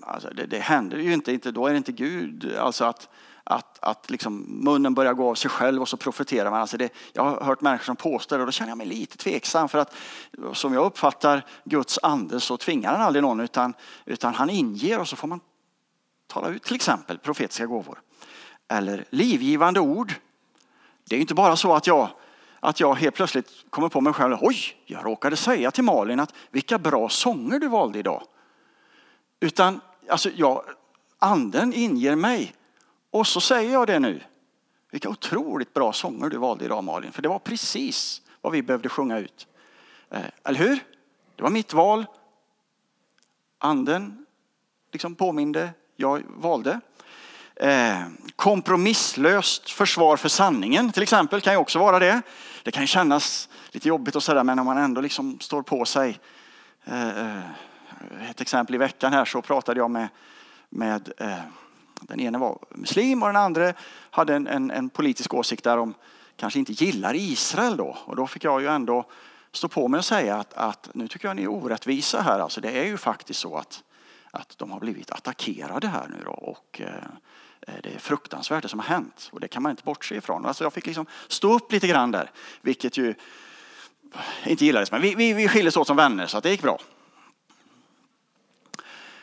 alltså 0.00 0.28
det, 0.30 0.46
det 0.46 0.58
händer 0.58 0.98
ju 0.98 1.12
inte, 1.12 1.32
inte, 1.32 1.50
då 1.50 1.66
är 1.66 1.70
det 1.70 1.76
inte 1.76 1.92
Gud. 1.92 2.56
Alltså 2.56 2.84
att, 2.84 3.08
att, 3.50 3.78
att 3.82 4.10
liksom 4.10 4.44
munnen 4.48 4.94
börjar 4.94 5.14
gå 5.14 5.30
av 5.30 5.34
sig 5.34 5.50
själv 5.50 5.82
och 5.82 5.88
så 5.88 5.96
profeterar 5.96 6.50
man. 6.50 6.60
Alltså 6.60 6.76
det, 6.76 6.92
jag 7.12 7.24
har 7.24 7.40
hört 7.40 7.60
människor 7.60 7.84
som 7.84 7.96
påstår 7.96 8.36
det 8.36 8.42
och 8.42 8.46
då 8.46 8.52
känner 8.52 8.70
jag 8.70 8.78
mig 8.78 8.86
lite 8.86 9.16
tveksam 9.16 9.68
för 9.68 9.78
att 9.78 9.94
som 10.52 10.74
jag 10.74 10.86
uppfattar 10.86 11.46
Guds 11.64 11.98
ande 12.02 12.40
så 12.40 12.56
tvingar 12.56 12.92
han 12.92 13.00
aldrig 13.00 13.22
någon 13.22 13.40
utan, 13.40 13.74
utan 14.04 14.34
han 14.34 14.50
inger 14.50 15.00
och 15.00 15.08
så 15.08 15.16
får 15.16 15.28
man 15.28 15.40
tala 16.26 16.48
ut 16.48 16.62
till 16.62 16.74
exempel 16.74 17.18
profetiska 17.18 17.66
gåvor. 17.66 18.00
Eller 18.68 19.04
livgivande 19.10 19.80
ord. 19.80 20.14
Det 21.08 21.16
är 21.16 21.20
inte 21.20 21.34
bara 21.34 21.56
så 21.56 21.74
att 21.74 21.86
jag, 21.86 22.08
att 22.60 22.80
jag 22.80 22.94
helt 22.94 23.14
plötsligt 23.14 23.50
kommer 23.70 23.88
på 23.88 24.00
mig 24.00 24.12
själv. 24.12 24.36
Oj, 24.40 24.56
jag 24.86 25.04
råkade 25.04 25.36
säga 25.36 25.70
till 25.70 25.84
Malin 25.84 26.20
att 26.20 26.34
vilka 26.50 26.78
bra 26.78 27.08
sånger 27.08 27.58
du 27.58 27.68
valde 27.68 27.98
idag. 27.98 28.22
Utan 29.40 29.80
alltså, 30.08 30.30
jag, 30.34 30.62
anden 31.18 31.72
inger 31.72 32.16
mig 32.16 32.54
och 33.18 33.26
så 33.26 33.40
säger 33.40 33.72
jag 33.72 33.86
det 33.86 33.98
nu. 33.98 34.20
Vilka 34.90 35.08
otroligt 35.08 35.74
bra 35.74 35.92
sånger 35.92 36.28
du 36.28 36.36
valde 36.36 36.64
idag 36.64 36.84
Malin. 36.84 37.12
För 37.12 37.22
det 37.22 37.28
var 37.28 37.38
precis 37.38 38.22
vad 38.40 38.52
vi 38.52 38.62
behövde 38.62 38.88
sjunga 38.88 39.18
ut. 39.18 39.46
Eh, 40.10 40.20
eller 40.44 40.58
hur? 40.58 40.78
Det 41.36 41.42
var 41.42 41.50
mitt 41.50 41.72
val. 41.72 42.06
Anden 43.58 44.26
liksom 44.92 45.14
påminde, 45.14 45.70
jag 45.96 46.22
valde. 46.26 46.80
Eh, 47.56 48.00
kompromisslöst 48.36 49.70
försvar 49.70 50.16
för 50.16 50.28
sanningen 50.28 50.92
till 50.92 51.02
exempel 51.02 51.40
kan 51.40 51.52
ju 51.52 51.58
också 51.58 51.78
vara 51.78 51.98
det. 51.98 52.22
Det 52.62 52.70
kan 52.70 52.86
kännas 52.86 53.48
lite 53.70 53.88
jobbigt 53.88 54.16
och 54.16 54.22
sådär 54.22 54.44
men 54.44 54.58
om 54.58 54.66
man 54.66 54.78
ändå 54.78 55.00
liksom 55.00 55.40
står 55.40 55.62
på 55.62 55.84
sig. 55.84 56.20
Eh, 56.84 57.18
eh 57.18 57.42
ett 58.30 58.40
exempel 58.40 58.74
i 58.74 58.78
veckan 58.78 59.12
här 59.12 59.24
så 59.24 59.42
pratade 59.42 59.80
jag 59.80 59.90
med, 59.90 60.08
med 60.68 61.12
eh, 61.18 61.38
den 62.00 62.20
ene 62.20 62.38
var 62.38 62.58
muslim 62.70 63.22
och 63.22 63.28
den 63.28 63.36
andra 63.36 63.72
hade 64.10 64.34
en, 64.34 64.46
en, 64.46 64.70
en 64.70 64.88
politisk 64.88 65.34
åsikt 65.34 65.64
där 65.64 65.76
de 65.76 65.94
kanske 66.36 66.58
inte 66.58 66.72
gillar 66.72 67.14
Israel 67.14 67.76
då. 67.76 67.96
Och 68.04 68.16
då 68.16 68.26
fick 68.26 68.44
jag 68.44 68.62
ju 68.62 68.68
ändå 68.68 69.04
stå 69.52 69.68
på 69.68 69.88
mig 69.88 69.98
och 69.98 70.04
säga 70.04 70.36
att, 70.36 70.54
att 70.54 70.90
nu 70.94 71.08
tycker 71.08 71.28
jag 71.28 71.36
ni 71.36 71.42
är 71.42 71.50
orättvisa 71.50 72.22
här. 72.22 72.38
Alltså 72.38 72.60
det 72.60 72.70
är 72.70 72.84
ju 72.84 72.96
faktiskt 72.96 73.40
så 73.40 73.56
att, 73.56 73.82
att 74.30 74.58
de 74.58 74.70
har 74.70 74.80
blivit 74.80 75.10
attackerade 75.10 75.88
här 75.88 76.08
nu 76.08 76.22
då. 76.24 76.30
Och, 76.30 76.80
eh, 76.80 76.94
eh 77.60 77.74
det 77.82 77.94
är 77.94 77.98
fruktansvärt 77.98 78.62
det 78.62 78.68
som 78.68 78.78
har 78.78 78.86
hänt 78.86 79.28
och 79.32 79.40
det 79.40 79.48
kan 79.48 79.62
man 79.62 79.70
inte 79.70 79.82
bortse 79.84 80.14
ifrån. 80.14 80.46
Alltså 80.46 80.64
jag 80.64 80.72
fick 80.72 80.86
liksom 80.86 81.06
stå 81.28 81.54
upp 81.54 81.72
lite 81.72 81.86
grann 81.86 82.10
där, 82.10 82.30
vilket 82.62 82.96
ju 82.96 83.14
inte 84.44 84.64
gillades. 84.64 84.92
Men 84.92 85.02
vi, 85.02 85.14
vi, 85.14 85.32
vi 85.32 85.48
skildes 85.48 85.76
åt 85.76 85.86
som 85.86 85.96
vänner 85.96 86.26
så 86.26 86.38
att 86.38 86.42
det 86.42 86.50
gick 86.50 86.62
bra. 86.62 86.80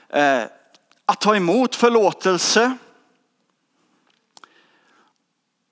Eh, 0.09 0.43
att 1.05 1.21
ta 1.21 1.35
emot 1.35 1.75
förlåtelse. 1.75 2.77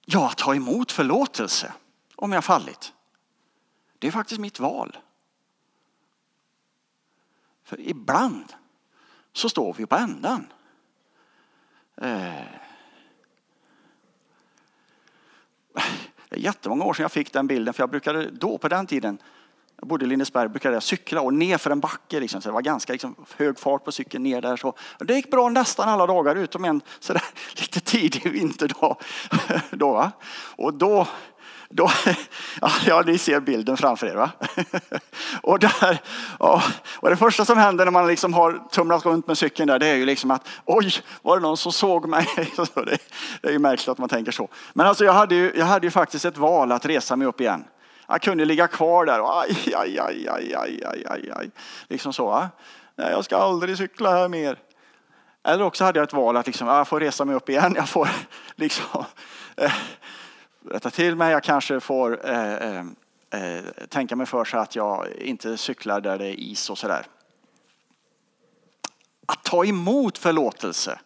Ja, 0.06 0.30
att 0.30 0.38
ta 0.38 0.56
emot 0.56 0.92
förlåtelse 0.92 1.74
om 2.16 2.32
jag 2.32 2.44
fallit. 2.44 2.94
Det 4.00 4.08
är 4.08 4.12
faktiskt 4.12 4.42
mitt 4.42 4.60
val. 4.60 4.98
För 7.64 7.80
ibland 7.80 8.54
så 9.34 9.50
står 9.50 9.74
vi 9.74 9.86
på 9.86 9.96
ändan. 9.96 10.48
Eh. 11.96 12.46
Det 16.30 16.36
är 16.36 16.40
jättemånga 16.40 16.86
år 16.86 16.94
sedan 16.94 17.04
jag 17.04 17.12
fick 17.12 17.34
den 17.34 17.48
bilden, 17.48 17.74
för 17.74 17.84
jag 17.84 17.90
brukade 17.90 18.32
då 18.32 18.58
på 18.58 18.68
den 18.68 18.88
tiden 18.88 19.18
jag 19.82 19.88
bodde 19.88 20.06
i 20.06 20.08
Lindesberg 20.08 20.50
brukade 20.50 20.76
jag 20.76 20.84
cykla 20.84 21.22
och 21.22 21.34
ner 21.34 21.58
för 21.58 21.72
en 21.72 21.80
backe. 21.80 22.20
Liksom, 22.20 22.42
så 22.42 22.50
det 22.50 22.54
var 22.54 22.62
ganska 22.62 22.94
liksom, 22.94 23.16
hög 23.38 23.60
fart 23.60 23.84
på 23.86 23.92
cykeln 23.92 24.24
ner 24.24 24.42
där. 24.42 24.58
Så. 24.58 24.74
Det 25.00 25.14
gick 25.14 25.32
bra 25.32 25.50
nästan 25.50 25.90
alla 25.90 26.08
dagar 26.08 26.36
utom 26.36 26.66
en 26.66 26.82
sådär, 27.00 27.24
lite 27.56 27.80
tidig 27.80 28.32
vinterdag. 28.32 28.98
då, 29.72 30.12
och 30.56 30.74
då, 30.74 31.08
då, 31.70 31.92
ja, 32.86 33.04
ni 33.06 33.18
ser 33.18 33.40
bilden 33.40 33.78
framför 33.78 34.08
er. 34.08 34.16
Va? 34.16 34.32
och, 35.44 35.60
där, 35.60 36.02
och 37.00 37.10
det 37.10 37.18
första 37.18 37.46
som 37.46 37.58
händer 37.58 37.86
när 37.86 37.92
man 37.92 38.08
liksom 38.08 38.34
har 38.34 38.68
tumlat 38.72 39.06
runt 39.06 39.28
med 39.28 39.38
cykeln 39.38 39.68
där, 39.68 39.80
det 39.80 39.88
är 39.88 39.96
ju 39.96 40.06
liksom 40.06 40.32
att 40.32 40.48
oj, 40.66 40.94
var 41.22 41.38
det 41.38 41.42
någon 41.42 41.58
som 41.58 41.72
såg 41.72 42.10
mig? 42.10 42.28
det, 42.74 42.98
det 43.42 43.48
är 43.48 43.52
ju 43.52 43.60
märkligt 43.60 43.90
att 43.90 43.98
man 43.98 44.10
tänker 44.10 44.32
så. 44.32 44.50
Men 44.74 44.88
alltså, 44.88 45.06
jag, 45.06 45.14
hade 45.14 45.36
ju, 45.36 45.54
jag 45.56 45.66
hade 45.66 45.88
ju 45.88 45.92
faktiskt 45.92 46.26
ett 46.26 46.38
val 46.38 46.72
att 46.72 46.86
resa 46.86 47.16
mig 47.16 47.28
upp 47.28 47.42
igen. 47.42 47.64
Jag 48.12 48.22
kunde 48.22 48.46
ligga 48.46 48.68
kvar 48.68 49.06
där 49.06 49.22
och 49.22 49.42
aj, 49.42 49.74
aj, 49.76 50.00
aj, 50.00 50.28
aj, 50.28 50.56
aj, 50.56 50.84
aj, 50.86 51.06
aj, 51.10 51.32
aj. 51.36 51.52
Liksom 51.88 52.14
så. 52.14 52.26
Va? 52.26 52.50
Nej, 52.96 53.12
jag 53.12 53.26
ska 53.26 53.38
aldrig 53.38 53.78
cykla 53.78 54.10
här 54.12 54.28
mer. 54.28 54.60
Eller 55.44 55.64
också 55.64 55.84
hade 55.84 56.00
jag 56.00 56.04
ett 56.04 56.14
val 56.14 56.38
att 56.38 56.48
liksom, 56.48 56.68
jag 56.68 56.88
får 56.88 57.00
resa 57.00 57.26
mig 57.26 57.36
upp 57.36 57.50
igen. 57.50 57.74
Jag 57.76 57.90
får 57.90 58.10
liksom, 58.56 59.06
eh, 59.58 59.74
rätta 60.70 60.90
till 60.90 61.16
mig. 61.16 61.32
Jag 61.32 61.44
kanske 61.44 61.80
får 61.80 62.30
eh, 62.30 62.54
eh, 62.54 62.86
eh 63.32 63.64
tänka 63.90 64.16
mig 64.16 64.26
för 64.26 64.46
så 64.46 64.58
att 64.58 64.76
jag 64.76 65.08
inte 65.18 65.58
cyklar 65.58 66.02
där 66.02 66.18
det 66.18 66.26
är 66.26 66.40
is 66.40 66.70
och 66.70 66.78
sådär. 66.78 67.06
Att 69.26 69.44
ta 69.44 69.66
emot 69.66 70.18
förlåtelse. 70.18 71.00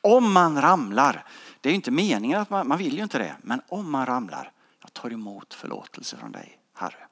Om 0.00 0.32
man 0.32 0.62
ramlar. 0.62 1.24
Det 1.60 1.70
är 1.70 1.74
inte 1.74 1.90
meningen 1.90 2.40
att 2.40 2.50
man, 2.50 2.68
man 2.68 2.78
vill 2.78 2.96
ju 2.96 3.02
inte 3.02 3.18
det. 3.18 3.34
Men 3.42 3.62
om 3.68 3.90
man 3.90 4.06
ramlar 4.06 4.52
jag 4.94 5.02
tar 5.02 5.12
emot 5.12 5.54
förlåtelse 5.54 6.16
från 6.16 6.32
dig, 6.32 6.58
Herre. 6.74 7.06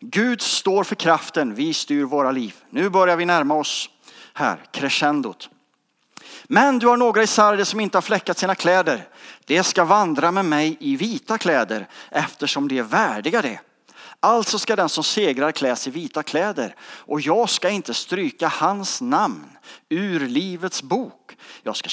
Gud 0.00 0.40
står 0.40 0.84
för 0.84 0.94
kraften, 0.94 1.54
vi 1.54 1.74
styr 1.74 2.04
våra 2.04 2.30
liv. 2.30 2.54
Nu 2.70 2.88
börjar 2.88 3.16
vi 3.16 3.26
närma 3.26 3.54
oss 3.54 3.90
här, 4.34 4.64
crescendot. 4.72 5.50
Men 6.44 6.78
du 6.78 6.86
har 6.86 6.96
några 6.96 7.22
i 7.22 7.26
Sardes 7.26 7.68
som 7.68 7.80
inte 7.80 7.96
har 7.96 8.02
fläckat 8.02 8.38
sina 8.38 8.54
kläder. 8.54 9.08
De 9.44 9.62
ska 9.62 9.84
vandra 9.84 10.32
med 10.32 10.44
mig 10.44 10.76
i 10.80 10.96
vita 10.96 11.38
kläder 11.38 11.88
eftersom 12.10 12.68
de 12.68 12.78
är 12.78 12.82
värdiga 12.82 13.42
det. 13.42 13.60
Alltså 14.20 14.58
ska 14.58 14.76
den 14.76 14.88
som 14.88 15.04
segrar 15.04 15.52
kläs 15.52 15.86
i 15.86 15.90
vita 15.90 16.22
kläder 16.22 16.74
och 16.80 17.20
jag 17.20 17.50
ska 17.50 17.70
inte 17.70 17.94
stryka 17.94 18.48
hans 18.48 19.00
namn 19.00 19.58
ur 19.88 20.20
livets 20.28 20.82
bok. 20.82 21.36
Jag 21.62 21.76
ska 21.76 21.88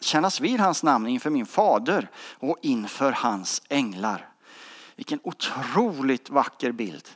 kännas 0.00 0.40
vid 0.40 0.60
hans 0.60 0.82
namn 0.82 1.06
inför 1.06 1.30
min 1.30 1.46
fader 1.46 2.10
och 2.38 2.58
inför 2.62 3.12
hans 3.12 3.62
änglar. 3.68 4.35
Vilken 4.96 5.20
otroligt 5.22 6.30
vacker 6.30 6.72
bild. 6.72 7.08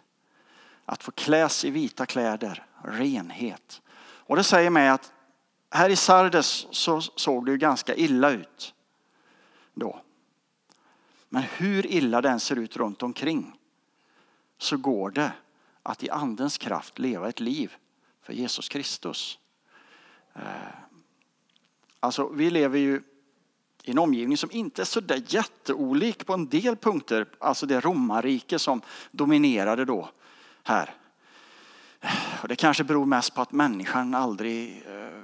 Att 0.84 1.02
få 1.02 1.10
kläs 1.10 1.64
i 1.64 1.70
vita 1.70 2.06
kläder, 2.06 2.66
renhet. 2.84 3.82
Och 4.00 4.36
det 4.36 4.44
säger 4.44 4.70
mig 4.70 4.88
att 4.88 5.12
här 5.70 5.90
i 5.90 5.96
Sardes 5.96 6.66
så 6.70 7.00
såg 7.00 7.46
det 7.46 7.52
ju 7.52 7.58
ganska 7.58 7.94
illa 7.94 8.30
ut 8.30 8.74
då. 9.74 10.02
Men 11.28 11.42
hur 11.42 11.86
illa 11.86 12.20
den 12.20 12.40
ser 12.40 12.56
ut 12.56 12.76
runt 12.76 13.02
omkring 13.02 13.58
så 14.58 14.76
går 14.76 15.10
det 15.10 15.32
att 15.82 16.02
i 16.02 16.10
andens 16.10 16.58
kraft 16.58 16.98
leva 16.98 17.28
ett 17.28 17.40
liv 17.40 17.76
för 18.22 18.32
Jesus 18.32 18.68
Kristus. 18.68 19.38
Eh, 20.34 20.42
alltså 22.00 22.28
vi 22.28 22.50
lever 22.50 22.78
ju 22.78 23.02
i 23.84 23.90
en 23.90 23.98
omgivning 23.98 24.36
som 24.36 24.50
inte 24.50 24.82
är 24.82 24.86
så 24.86 25.00
där 25.00 25.22
jätteolik 25.26 26.26
på 26.26 26.34
en 26.34 26.48
del 26.48 26.76
punkter. 26.76 27.26
Alltså 27.38 27.66
det 27.66 27.80
romarrike 27.80 28.58
som 28.58 28.82
dominerade 29.10 29.84
då 29.84 30.08
här. 30.64 30.94
Och 32.42 32.48
det 32.48 32.56
kanske 32.56 32.84
beror 32.84 33.06
mest 33.06 33.34
på 33.34 33.42
att 33.42 33.52
människan 33.52 34.14
aldrig 34.14 34.82
eh, 34.86 35.20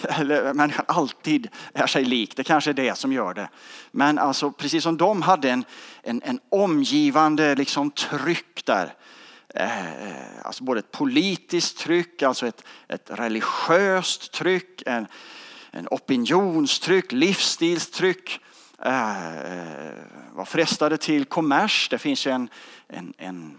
eller 0.20 0.54
människan 0.54 0.84
alltid 0.88 1.48
är 1.72 1.86
sig 1.86 2.04
lik. 2.04 2.36
Det 2.36 2.44
kanske 2.44 2.70
är 2.70 2.74
det 2.74 2.98
som 2.98 3.12
gör 3.12 3.34
det. 3.34 3.48
Men 3.90 4.18
alltså, 4.18 4.52
precis 4.52 4.82
som 4.82 4.96
de 4.96 5.22
hade 5.22 5.50
en, 5.50 5.64
en, 6.02 6.22
en 6.24 6.40
omgivande 6.48 7.54
liksom, 7.54 7.90
tryck 7.90 8.64
där. 8.64 8.94
Eh, 9.54 10.46
alltså 10.46 10.64
både 10.64 10.78
ett 10.78 10.90
politiskt 10.90 11.78
tryck, 11.78 12.22
alltså 12.22 12.46
ett, 12.46 12.64
ett 12.88 13.10
religiöst 13.10 14.32
tryck, 14.32 14.82
en, 14.86 15.06
en 15.76 15.88
opinionstryck, 15.90 17.12
livsstilstryck. 17.12 18.40
Eh, 18.82 18.92
var 20.32 20.44
frestade 20.44 20.96
till 20.96 21.24
kommers. 21.24 21.88
Det 21.88 21.98
finns 21.98 22.26
ju 22.26 22.30
en, 22.30 22.48
en, 22.88 23.14
en 23.18 23.58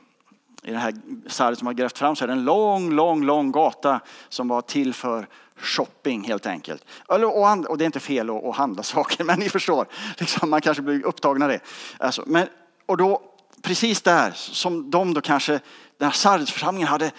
i 0.63 0.71
den 0.71 0.79
här 0.79 0.93
sarret 1.27 1.57
som 1.57 1.67
har 1.67 1.73
grävt 1.73 1.97
fram 1.97 2.15
så 2.15 2.23
är 2.23 2.27
det 2.27 2.33
en 2.33 2.45
lång, 2.45 2.91
lång, 2.91 3.23
lång 3.23 3.51
gata 3.51 3.99
som 4.29 4.47
var 4.47 4.61
till 4.61 4.93
för 4.93 5.27
shopping 5.55 6.23
helt 6.23 6.45
enkelt. 6.45 6.85
Och 7.07 7.77
det 7.77 7.83
är 7.83 7.85
inte 7.85 7.99
fel 7.99 8.29
att 8.29 8.55
handla 8.55 8.83
saker, 8.83 9.23
men 9.23 9.39
ni 9.39 9.49
förstår. 9.49 9.87
Liksom, 10.17 10.49
man 10.49 10.61
kanske 10.61 10.83
blir 10.83 11.05
upptagen 11.05 11.41
av 11.41 11.49
det. 11.49 11.59
Alltså, 11.99 12.23
men, 12.25 12.47
och 12.85 12.97
då, 12.97 13.21
precis 13.61 14.01
där 14.01 14.31
som 14.31 14.91
de 14.91 15.13
då 15.13 15.21
kanske, 15.21 15.51
den 15.97 16.05
här 16.05 16.11
Sardesförsamlingen 16.11 16.87
hade, 16.87 17.11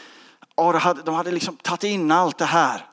de 1.05 1.15
hade 1.15 1.31
liksom 1.31 1.57
tagit 1.57 1.85
in 1.85 2.11
allt 2.11 2.39
det 2.39 2.45
här. 2.45 2.87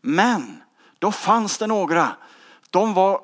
Men 0.00 0.62
då 1.00 1.12
fanns 1.12 1.58
det 1.58 1.66
några. 1.66 2.16
De, 2.70 2.94
var, 2.94 3.20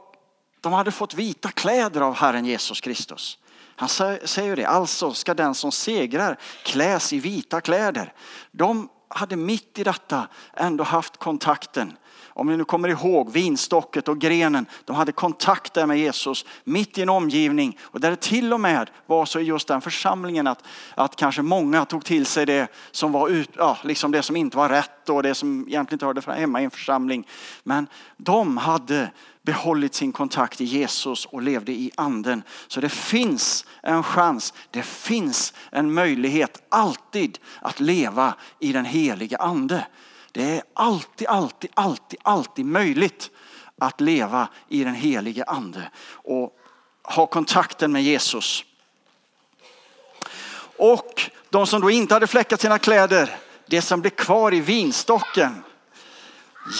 de 0.60 0.72
hade 0.72 0.90
fått 0.90 1.14
vita 1.14 1.50
kläder 1.50 2.00
av 2.00 2.14
Herren 2.14 2.44
Jesus 2.44 2.80
Kristus. 2.80 3.38
Han 3.76 3.88
säger 3.88 4.56
det, 4.56 4.64
alltså 4.64 5.12
ska 5.12 5.34
den 5.34 5.54
som 5.54 5.72
segrar 5.72 6.38
kläs 6.62 7.12
i 7.12 7.20
vita 7.20 7.60
kläder. 7.60 8.12
De 8.50 8.88
hade 9.08 9.36
mitt 9.36 9.78
i 9.78 9.84
detta 9.84 10.28
ändå 10.54 10.84
haft 10.84 11.16
kontakten 11.16 11.96
om 12.36 12.46
ni 12.46 12.56
nu 12.56 12.64
kommer 12.64 12.88
ihåg 12.88 13.32
vinstocket 13.32 14.08
och 14.08 14.18
grenen, 14.18 14.66
de 14.84 14.96
hade 14.96 15.12
kontakt 15.12 15.74
där 15.74 15.86
med 15.86 15.98
Jesus 15.98 16.44
mitt 16.64 16.98
i 16.98 17.02
en 17.02 17.08
omgivning 17.08 17.78
och 17.82 18.00
där 18.00 18.10
det 18.10 18.20
till 18.20 18.52
och 18.52 18.60
med 18.60 18.90
var 19.06 19.24
så 19.24 19.40
i 19.40 19.42
just 19.42 19.68
den 19.68 19.80
församlingen 19.80 20.46
att, 20.46 20.64
att 20.94 21.16
kanske 21.16 21.42
många 21.42 21.84
tog 21.84 22.04
till 22.04 22.26
sig 22.26 22.46
det 22.46 22.68
som 22.90 23.12
var 23.12 23.28
ut, 23.28 23.50
ja, 23.56 23.78
liksom 23.84 24.12
det 24.12 24.22
som 24.22 24.36
inte 24.36 24.56
var 24.56 24.68
rätt 24.68 25.08
och 25.08 25.22
det 25.22 25.34
som 25.34 25.60
egentligen 25.68 25.94
inte 25.94 26.06
hörde 26.06 26.32
hemma 26.32 26.60
i 26.60 26.64
en 26.64 26.70
församling. 26.70 27.26
Men 27.62 27.86
de 28.16 28.56
hade 28.56 29.10
behållit 29.42 29.94
sin 29.94 30.12
kontakt 30.12 30.60
i 30.60 30.64
Jesus 30.64 31.26
och 31.26 31.42
levde 31.42 31.72
i 31.72 31.90
anden. 31.94 32.42
Så 32.68 32.80
det 32.80 32.88
finns 32.88 33.66
en 33.82 34.02
chans, 34.02 34.54
det 34.70 34.82
finns 34.82 35.52
en 35.70 35.94
möjlighet 35.94 36.62
alltid 36.68 37.38
att 37.60 37.80
leva 37.80 38.34
i 38.58 38.72
den 38.72 38.84
heliga 38.84 39.36
ande. 39.36 39.86
Det 40.36 40.56
är 40.56 40.62
alltid, 40.74 41.28
alltid, 41.28 41.70
alltid, 41.74 42.20
alltid 42.22 42.66
möjligt 42.66 43.30
att 43.78 44.00
leva 44.00 44.48
i 44.68 44.84
den 44.84 44.94
helige 44.94 45.44
ande 45.44 45.90
och 46.10 46.56
ha 47.02 47.26
kontakten 47.26 47.92
med 47.92 48.02
Jesus. 48.02 48.64
Och 50.78 51.30
de 51.50 51.66
som 51.66 51.80
då 51.80 51.90
inte 51.90 52.14
hade 52.14 52.26
fläckat 52.26 52.60
sina 52.60 52.78
kläder, 52.78 53.36
det 53.66 53.82
som 53.82 54.00
blev 54.00 54.10
kvar 54.10 54.54
i 54.54 54.60
vinstocken, 54.60 55.64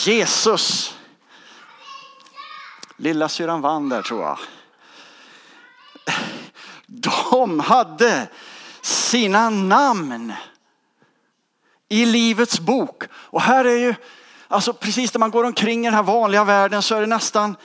Jesus. 0.05 0.95
Lilla 2.97 3.29
syran 3.29 3.61
vann 3.61 3.89
där 3.89 4.03
tror 4.03 4.23
jag. 4.23 4.39
De 6.87 7.61
hade 7.61 8.29
sina 8.81 9.51
namn 9.51 10.33
i 11.89 12.07
Livets 12.07 12.61
bok. 12.61 13.05
Och 13.13 13.43
här 13.43 13.65
är 13.65 13.77
ju, 13.77 13.95
alltså 14.49 14.73
precis 14.73 15.15
när 15.15 15.19
man 15.19 15.31
går 15.31 15.45
omkring 15.45 15.81
i 15.81 15.87
den 15.87 15.95
här 15.95 16.03
vanliga 16.03 16.45
världen 16.45 16.83
så 16.83 16.95
är 16.95 17.01
det 17.01 17.07
nästan, 17.07 17.57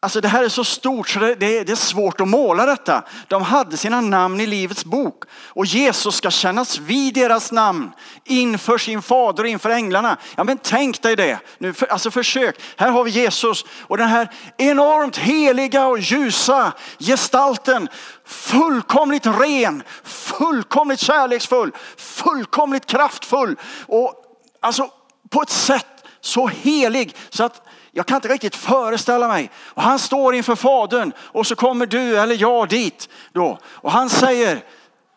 alltså 0.00 0.20
det 0.20 0.28
här 0.28 0.44
är 0.44 0.48
så 0.48 0.64
stort 0.64 1.08
så 1.08 1.18
det, 1.18 1.34
det, 1.34 1.64
det 1.64 1.72
är 1.72 1.76
svårt 1.76 2.20
att 2.20 2.28
måla 2.28 2.66
detta. 2.66 3.02
De 3.28 3.42
hade 3.42 3.76
sina 3.76 4.00
namn 4.00 4.40
i 4.40 4.46
Livets 4.46 4.84
bok 4.84 5.24
och 5.32 5.66
Jesus 5.66 6.16
ska 6.16 6.30
kännas 6.30 6.78
vid 6.78 7.14
deras 7.14 7.52
namn 7.52 7.92
inför 8.24 8.78
sin 8.78 9.02
fader 9.02 9.42
och 9.42 9.48
inför 9.48 9.70
änglarna. 9.70 10.16
Ja 10.36 10.44
men 10.44 10.58
tänk 10.58 11.02
dig 11.02 11.16
det, 11.16 11.38
nu, 11.58 11.74
alltså 11.90 12.10
försök. 12.10 12.60
Här 12.76 12.90
har 12.90 13.04
vi 13.04 13.10
Jesus 13.10 13.64
och 13.80 13.98
den 13.98 14.08
här 14.08 14.30
enormt 14.56 15.16
heliga 15.16 15.86
och 15.86 15.98
ljusa 15.98 16.72
gestalten 16.98 17.88
fullkomligt 18.24 19.26
ren, 19.26 19.82
fullkomligt 20.04 21.00
kärleksfull, 21.00 21.72
fullkomligt 21.96 22.86
kraftfull 22.86 23.56
och 23.86 24.14
alltså 24.60 24.90
på 25.30 25.42
ett 25.42 25.50
sätt 25.50 25.86
så 26.20 26.46
helig 26.48 27.16
så 27.30 27.44
att 27.44 27.62
jag 27.96 28.06
kan 28.06 28.16
inte 28.16 28.28
riktigt 28.28 28.56
föreställa 28.56 29.28
mig. 29.28 29.50
Och 29.56 29.82
han 29.82 29.98
står 29.98 30.34
inför 30.34 30.56
fadern 30.56 31.12
och 31.18 31.46
så 31.46 31.56
kommer 31.56 31.86
du 31.86 32.18
eller 32.18 32.34
jag 32.34 32.68
dit 32.68 33.08
då 33.32 33.58
och 33.64 33.92
han 33.92 34.10
säger 34.10 34.64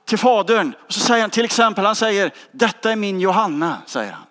till 0.06 0.18
fadern 0.18 0.76
och 0.86 0.94
så 0.94 1.00
säger 1.00 1.22
han 1.22 1.30
till 1.30 1.46
exempel, 1.46 1.86
han 1.86 1.96
säger 1.96 2.32
detta 2.52 2.92
är 2.92 2.96
min 2.96 3.20
Johanna, 3.20 3.78
säger 3.86 4.12
han. 4.12 4.26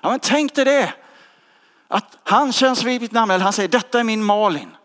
Ja 0.00 0.10
men 0.10 0.20
tänk 0.20 0.54
dig 0.54 0.64
det. 0.64 0.92
Att 1.88 2.18
han 2.24 2.52
känns 2.52 2.82
vid 2.82 3.00
mitt 3.00 3.12
namn, 3.12 3.30
eller 3.30 3.44
han 3.44 3.52
säger 3.52 3.68
detta 3.68 4.00
är 4.00 4.04
min 4.04 4.24
Malin. 4.24 4.76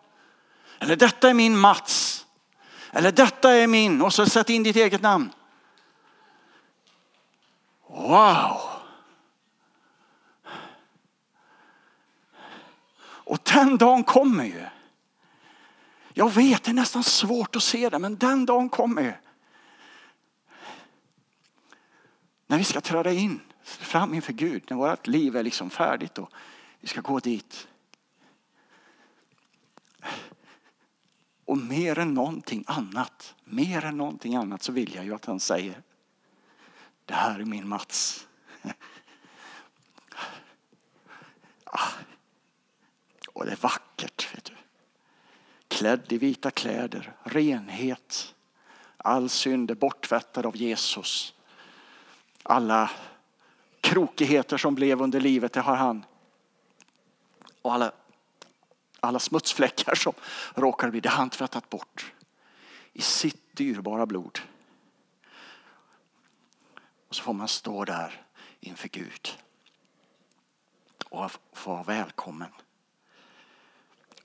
Eller 0.79 0.95
detta 0.95 1.29
är 1.29 1.33
min 1.33 1.57
Mats. 1.57 2.25
Eller 2.91 3.11
detta 3.11 3.51
är 3.51 3.67
min 3.67 4.01
och 4.01 4.13
så 4.13 4.25
sätt 4.25 4.49
in 4.49 4.63
ditt 4.63 4.75
eget 4.75 5.01
namn. 5.01 5.29
Wow! 7.89 8.76
Och 13.27 13.39
den 13.53 13.77
dagen 13.77 14.03
kommer 14.03 14.45
ju. 14.45 14.65
Jag 16.13 16.33
vet, 16.33 16.63
det 16.63 16.71
är 16.71 16.73
nästan 16.73 17.03
svårt 17.03 17.55
att 17.55 17.63
se 17.63 17.89
det, 17.89 17.99
men 17.99 18.17
den 18.17 18.45
dagen 18.45 18.69
kommer 18.69 19.01
ju. 19.01 19.13
När 22.47 22.57
vi 22.57 22.63
ska 22.63 22.81
träda 22.81 23.11
in 23.11 23.39
fram 23.63 24.13
inför 24.13 24.33
Gud, 24.33 24.63
när 24.69 24.77
vårt 24.77 25.07
liv 25.07 25.35
är 25.35 25.43
liksom 25.43 25.69
färdigt 25.69 26.17
och 26.17 26.31
vi 26.79 26.87
ska 26.87 27.01
gå 27.01 27.19
dit. 27.19 27.67
Och 31.45 31.57
mer 31.57 31.99
än 31.99 32.13
någonting 32.13 32.63
annat, 32.67 33.35
mer 33.43 33.85
än 33.85 33.97
någonting 33.97 34.35
annat 34.35 34.63
så 34.63 34.71
vill 34.71 34.95
jag 34.95 35.05
ju 35.05 35.15
att 35.15 35.25
han 35.25 35.39
säger 35.39 35.81
det 37.05 37.13
här 37.13 37.39
är 37.39 37.45
min 37.45 37.67
Mats. 37.67 38.26
Och 43.37 43.45
det 43.45 43.51
är 43.51 43.55
vackert. 43.55 44.35
Vet 44.35 44.45
du. 44.45 44.53
Klädd 45.67 46.13
i 46.13 46.17
vita 46.17 46.51
kläder, 46.51 47.13
renhet. 47.23 48.35
All 48.97 49.29
synd 49.29 49.71
är 49.71 49.75
bortvättad 49.75 50.45
av 50.45 50.55
Jesus. 50.55 51.33
Alla 52.43 52.91
krokigheter 53.81 54.57
som 54.57 54.75
blev 54.75 55.01
under 55.01 55.19
livet, 55.19 55.53
det 55.53 55.61
har 55.61 55.75
han. 55.75 56.05
Och 57.61 57.73
alla 57.73 57.91
alla 58.99 59.19
smutsfläckar 59.19 59.95
som 59.95 60.13
råkar 60.55 60.91
bli, 60.91 60.99
det 60.99 61.09
har 61.09 61.17
han 61.17 61.29
tvättat 61.29 61.69
bort 61.69 62.13
i 62.93 63.01
sitt 63.01 63.55
dyrbara 63.55 64.05
blod. 64.05 64.39
Och 67.07 67.15
så 67.15 67.23
får 67.23 67.33
man 67.33 67.47
stå 67.47 67.85
där 67.85 68.25
inför 68.59 68.87
Gud 68.87 69.37
och 71.09 71.31
få 71.53 71.71
vara 71.73 71.83
välkommen. 71.83 72.51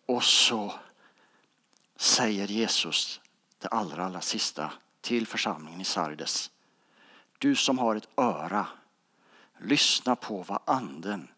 Och 0.07 0.25
så 0.25 0.75
säger 1.97 2.47
Jesus 2.47 3.21
det 3.59 3.69
allra, 3.69 4.05
allra 4.05 4.21
sista 4.21 4.73
till 5.01 5.27
församlingen 5.27 5.81
i 5.81 5.85
Sardes. 5.85 6.51
Du 7.39 7.57
som 7.57 7.79
har 7.79 7.97
ett 7.97 8.09
öra, 8.17 8.67
lyssna 9.61 10.17
på 10.17 10.43
vad 10.43 10.63
anden 10.67 11.29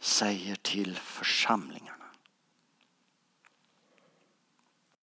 säger 0.00 0.56
till 0.56 0.96
församlingen. 0.96 1.91